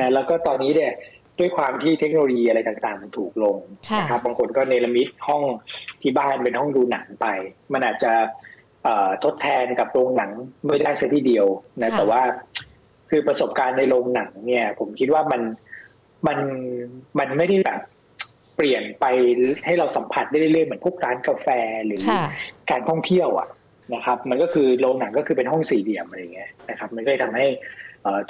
[0.00, 0.92] นะแล้วก็ตอนนี้เนี่ย
[1.38, 3.56] ด้วยความที่เทคโนโลยีอะไรต่างๆ มันถูกลง
[3.98, 5.42] นะครับบางคนก็เนรมิตห้อง
[6.02, 7.26] ที่บ้านเป็นห้องดูหนังไป
[7.72, 8.12] มันอาจจะ
[9.24, 10.30] ทดแทนกับโรงหนัง
[10.66, 11.46] ไม่ได้สัทีเดียว
[11.82, 12.22] นะแต่ว่า
[13.10, 15.42] คือประสบการณ์ในโรงหนังเนี่ย ผมคิดว่ามัน
[16.26, 16.38] มัน
[17.18, 17.80] มันไม่ได้แบบ
[18.56, 19.04] เปลี่ยนไป
[19.64, 21.48] ให้เราสัมผัสได้เรื่อยๆเหมือนพวกร้านกาแฟ
[21.86, 22.00] หรือ
[22.70, 23.48] การท่องเที่ยวอะ
[23.94, 27.46] นะครับ มันก็คือโรงหนังก็คือเป็นห้องสี่เหลี่ยมอะไรเงี้ยนะครับ มันก็เลยทำให้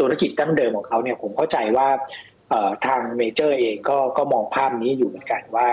[0.00, 1.88] ธุรกิจตั้งเดิมของเขาเนี่ยผมเข้าใจว่า
[2.86, 5.68] ทางเมเจอร์เองก็ก็มองภาพนี้อยู่เหมือนกันว่า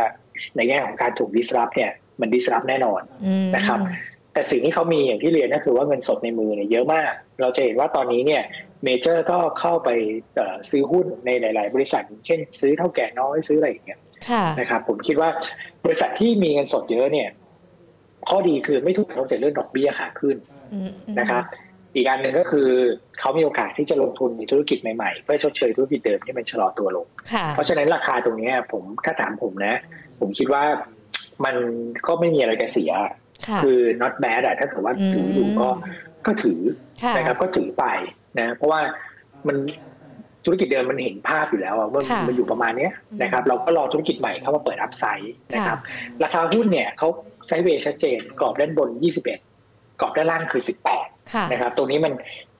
[0.55, 3.01] ในแง่ของการถูกดิสรับเนี่ยมันดิสรับแน่นอน
[3.55, 3.79] นะครับ
[4.33, 7.11] แต่สิ่งที่เขามีอย่างที่เรียนก็คือว่าเงินสดในมือเนี่ยเยอะมาก
[7.41, 8.43] เราจะเห็นว่าตอนนี้เนี่ย
[8.83, 9.89] เมเจอร์ก็เข้าไป
[10.69, 13.99] ซื้อหุ้นในหลาย ๆ บริษัท เช่น ซื้อเท่าแก่น้อยซื้ออะไรอย่างเงี้ย
[14.59, 15.29] นะครับผมคิดว่า
[15.85, 17.29] บริษัทที่มีเงินสดเยอะเนี่ย
[18.27, 20.37] ข้อดีคือไม่ถูกกระทบจากเรื่องดอกเบี้ยขาขึ้น
[21.19, 21.43] นะครับ
[21.95, 22.67] อีกอันหนึ่งก็คือ
[23.19, 27.07] เขามีโอกาสที่จะลงทุนในธุรกิจใหม่ๆ เพื่อชดเชยธุรกิจเดิมที่มันชะลอตัวลง
[27.53, 29.75] เพราะฉะนั้นราคาตรงนี้ผมถ้าถามผมนะ
[30.19, 30.63] ผมคิดว่า
[31.45, 31.55] มัน
[32.07, 32.91] ก็ไม่มีอะไรจะเสีย
[33.63, 35.69] คือ not bad อะถ้าเกิดว่าถืออยู่ก็
[36.25, 36.59] ก็ถือ
[37.17, 37.85] นะครับก็ถือไป
[38.39, 38.79] นะ เพราะว่า
[39.47, 39.57] มัน
[40.45, 41.87] ธุรกิจเดิมมันเห็นภาพอยู่แล้วว่า
[42.27, 42.89] มันอยู่ประมาณนี้
[43.23, 45.79] นะครับ เราก็รอธุรกิจใหม่เข้ามาเปิดอัพไซด์นะครับ
[46.23, 47.09] ราคาหุ้นเนี่ยเขา
[47.49, 48.89] ไซด์เวย์ชัดเจนกรอบด้านบน
[49.43, 50.63] 21 กรอบด้านล่างคือ
[51.05, 52.13] 18 นะครับ ตรงนี้มัน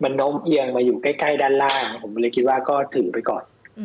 [0.04, 3.44] มันโน้มเอียงมาอยู่ใกล้ๆด้านล่าง ผมเลยคิดว่าก็ถือไปก่อน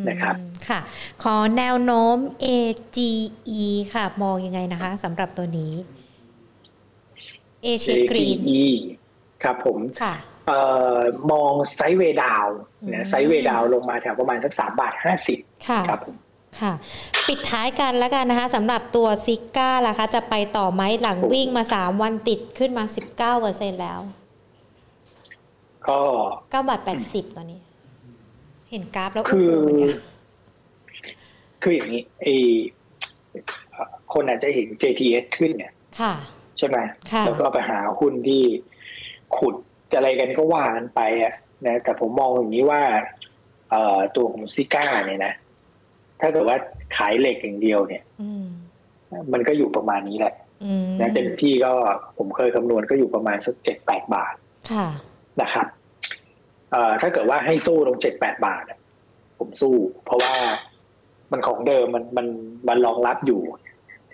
[0.09, 0.35] นะครับ
[0.69, 0.81] ค่ะ
[1.23, 5.73] ขอแนวโน้ม AGE ค่ะ มองยังไงนะคะสำหรับตัวนี้
[7.63, 8.39] เอเชียกรีน
[9.43, 10.15] ครับผมค่ะ
[10.47, 10.61] เอ่
[10.99, 11.01] อ
[11.31, 12.47] มองไซด์เวดาว
[12.93, 15.39] นะไซด์เวดาวลงมาแถวประมาณสักสามบาทห้าสิบ
[15.89, 16.17] ครับผม
[16.61, 16.73] ค่ะ
[17.29, 24.01] ปิดท้ายกันแล้วกันนะคะสำหรับตัวซิก้าล่ะคะ จะไปต่อไหมหลังวิ่งมาสามวันติดขึ้นมาสิบเก้าเปอร์เซ็นแล้ว
[25.89, 26.01] ก็
[26.51, 27.61] เก้าบาทแปดสิบตอนนี้
[28.71, 29.55] เห็นกราฟแล้วคือ
[31.63, 32.27] คืออย่างนี้ไอ
[34.13, 36.15] คนอาจจะเห็น JTS ขึ้นเนี่ย ค่ะ
[36.59, 36.79] ใช่ไหม
[37.25, 38.43] แล้วก็ไปหาหุ้นที่
[39.39, 39.55] ขุด
[39.95, 41.35] อะไรกันก็ว่ากันไปอะ
[41.67, 42.83] นะแต่ผมมองอย่างนี้ว่า
[43.71, 45.35] เอ่อตัวของซิก้าเนี่ยนะ
[46.21, 46.57] ถ้าเกิดว่า
[46.97, 48.03] ขายเหล็กอย่างเดียวเนี่ย
[49.33, 50.35] มันก็อยู่ประมาณนี้แหละ
[51.01, 51.73] นะเต็มที่ก็
[52.19, 54.35] ผมเคยคำนวณก็อยู่ประมาณสักเจ็ดแปดบาท
[55.41, 55.67] นะครับ
[56.73, 58.65] เอ่อถ้าเกิดว่าให้สู้ลงเจ็ดแปดบาท
[59.39, 60.35] ผมสู้ เพราะว่า
[61.33, 62.27] มันของเดิมมันมัน
[62.69, 63.43] มันรองรับอยู่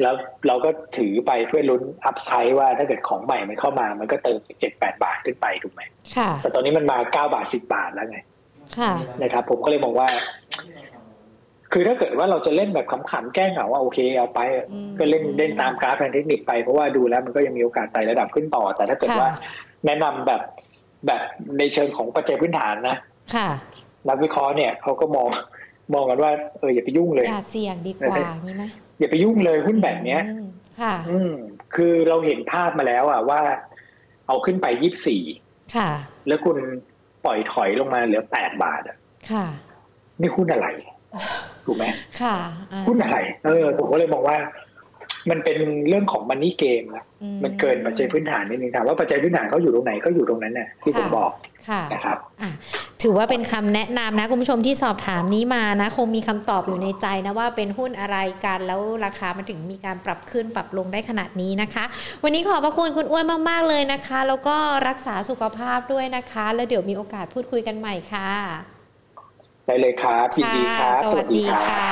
[0.02, 0.14] แล้ว
[0.46, 5.82] เราก็ถือไปเพื่อลุ้นอัพไซด์ว่าถ้าเกิดของใหม่มันเข้ามา มันก็เติมเจ็ดแปดบาทขึ้นไปถูกไหม
[6.16, 8.18] ค่ะแต่ตอนนี้มันมาเก้าบาทสิบาทแล้วไง
[8.78, 8.92] ค่ะ
[9.22, 10.08] นะครับ ผมก็เลยมองว่า
[11.72, 14.40] คือถ้าเกิดว่าเราจะเล่นแบบขำๆแก้เหงาว่าโอเคเอาไป
[14.98, 19.28] ก็เล่นเล่นตามกราฟทางเทคนิคไปเพราะว่าดูแล้วมันก็ยังมีโอกาสไต่ระดับขึ้นต่อ แต่ถ้าเกิดว่า
[19.86, 20.42] แนะนำแบบ
[21.06, 21.22] แบบ
[21.58, 22.96] ในเชิงของปัจจัยพื้นฐานนะ
[23.34, 23.48] ค่ะ
[24.08, 25.28] นักวิเคราะห์เนี่ยเขาก็มอง
[25.94, 28.64] มองกันว่าเอออย่าไปยุ่งเลยอย่าเสี่ยงดีกว่านี้ไหม
[28.98, 30.20] อย่าไปยุ่งเลยหุ้นแบบเนี้ย
[30.80, 31.32] ค่ะ อืม
[31.74, 33.40] คือเราเห็นภาพมาแล้วอะว่า
[34.28, 35.22] เอาขึ้นไปยี่สี่
[35.76, 35.90] ค่ะ
[36.28, 36.56] แล้วคุณ
[37.24, 38.96] ปล่อยถอยลงมาเหลือแปดบาทอะ
[39.30, 39.46] ค่ะ
[40.20, 40.68] นี่หุ้นอะไร
[41.66, 41.84] ถูกไหม
[42.20, 42.36] ค่ะ
[42.86, 44.38] หุ้นอะไร เออ ผมก็เลยมองว่า
[45.30, 45.58] มันเป็น
[45.88, 47.04] เรื่องของมันนี่เกมนะ
[47.44, 51.30] มันเกินปัจจัยพื้นฐานนิดนึงถามว่าปัจจัยพื้นฐานเขาอยู่ตรงไหนก็อยู่ตรงนั้นน่ะที่ผมบอก
[51.92, 52.18] นะครับ
[53.02, 61.84] ถือว่าเป็นคำแนะนำนะคุณผู้ชมที่สอบถามนี้มานะ คงมีคำตอบอยู่ในใจนะว่าเป็นหุ้นอะไรกันแล้วราคามันถึงมีการปรับขึ้นปรับลงได้ขนาดนี้นะคะ
[62.22, 64.56] วันนี้ขอบพระคุณคุณอ้วนมากๆเลยนะคะ แล้วก็
[64.88, 68.30] รักษาสุขภาพด้วยนะคะ แล้วเดี๋ยวมีโอกาสพูดคุยกันใหม่ค่ะ
[69.70, 71.84] ได้เลยครับยินดีครับสวัสดีค่ะ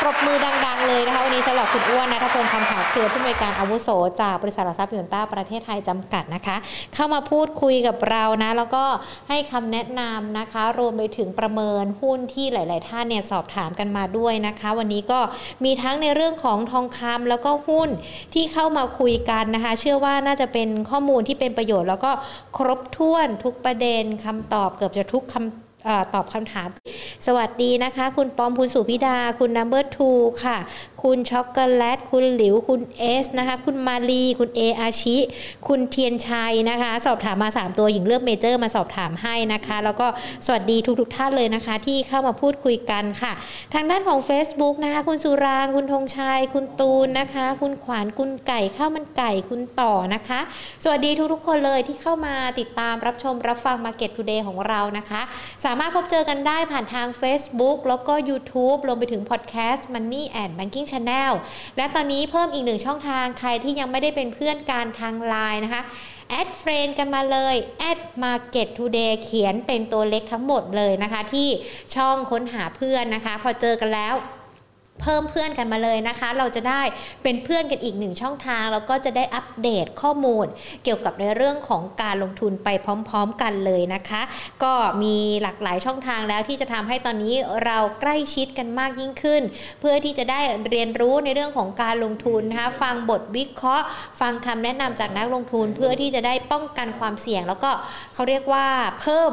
[0.00, 3.88] ปรบมือดัง ๆ เลยนะคะ วันนี้สำหรับคุณอ้วนนัทพลคำขาวเครือผู้อำนวยการอาวุโส
[4.22, 6.56] จากบริษัทหลักทรัพย์ยูนต้าประเทศไทยจำกัดนะคะ
[6.94, 8.84] เข้ามาพูดคุยกับเรานะ แล้วก็
[9.28, 15.20] ให้คำแนะนำนะคะ รวมไปถึงประเมินหุ้นที่หลาย ๆ ท่านเนี่ยสอบถามกันมาด้วยนะคะ วันนี้ก็
[15.64, 17.88] มีทั้งในเรื่องของทองคำแล้วก็หุ้น
[18.34, 22.10] ที่เข้ามาคุยกันนะคะ เชื่อว่าน่าจะเป็นข้อมูลที่เป็นประโยชน์ แล้วก็
[22.58, 25.61] ครบถ้วนทุกประเด็นคำตอบเกือบจะทุกคำ
[26.14, 26.68] ตอบคำถาม
[27.26, 30.10] สวัสดีนะคะ คุณปอมคุณสุพิดา คุณนัมเบอร์ทู
[30.44, 30.56] ค่ะ
[31.02, 35.16] คุณช็อกโกแลต คุณหลิว คุณเอสนะคะ คุณมาลี คุณเออาชิ
[35.68, 40.06] คุณเทียนชัยนะคะ สอบถามมา 3 ตัวหญิงเลือกเมเจอร์มาสอบถามให้นะคะ แล้วก็
[40.46, 43.32] สวัสดีทุกๆทท่านเลยนะคะ ที่เข้ามาพูดคุยกันค่ะ
[43.74, 50.40] ทางด้านของ Facebook นะคะ คุณสุราง คุณธงชัย คุณตูนนะคะ คุณขวาน คุณไก่ ข้าวมันไก่ คุณต่อนะคะ
[50.84, 55.22] สวัสดีทุกๆ คนเลยที่เข้ามาติดตามรับชมรับฟัง Market Today ของเรานะคะ
[55.64, 61.32] สามารถพบเจอกันได้ผ่านทาง Facebook แล้วก็ YouTube รวมไปถึงพอดแคสต์ Money and Banking Channel
[61.76, 65.82] และตอนนี้เพิ่มอีกหนึ่งช่องทางใครที่ยังไม่ได้เป็นเพื่อนการทางไลน์นะคะ
[66.30, 71.48] แอดเฟรนกันมาเลยแอด Market Today เขียนเป็นตัวเล็กทั้งหมดเลยนะคะ ที่
[71.94, 74.14] ช่องค้นหาเพื่อนนะคะ พอเจอกันแล้ว
[75.02, 76.82] เพิ่มเพื่อนกันมาเลยนะคะ เราจะได้
[77.22, 80.46] เป็นเพื่อนกันอีกหนึ่งช่องทาง แล้วก็จะได้อัปเดตข้อมูล
[80.84, 84.22] เกี่ยวกับในเรื่องของการลงทุนไปพร้อม ๆ กันเลยนะคะ
[84.62, 84.72] ก็
[85.02, 87.34] มีหลากหลายช่องทางแล้วที่จะทำให้ตอนนี้
[87.64, 89.42] เราใกล้ชิดกันมากยิ่งขึ้น
[89.80, 90.40] เพื่อที่จะได้
[90.70, 93.86] เรียนรู้ในเรื่องของการลงทุนนะคะฟังบทวิเคราะห์
[94.20, 97.70] ฟังคำแนะนำจากนักลงทุน เพื่อที่จะได้ป้องกันความเสี่ยง แล้วก็
[98.14, 98.66] เขาเรียกว่า
[99.00, 99.32] เพิ่ม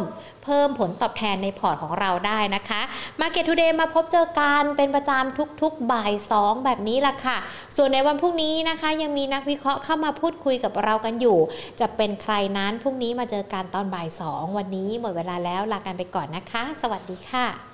[0.49, 2.81] พิ่มผลตอบแทนในพอร์ตของเราได้นะคะ
[3.19, 7.37] Market Today มาพบเจอกันเป็นประจำทุกๆบ่าย2แบบนี้ละค่ะ
[7.75, 11.37] ส่วนในวันพรุ่งนี้นะคะยังมีนักวิเคราะห์เข้ามาพูดคุยกับเรากันอยู่
[11.79, 17.68] จะเป็นใครนั้นพรุ่งนี้มาเจอกันตอนบ่าย2วันนี้หมดเวลาแล้วลากันไปก่อนนะคะ สวัสดีค่ะ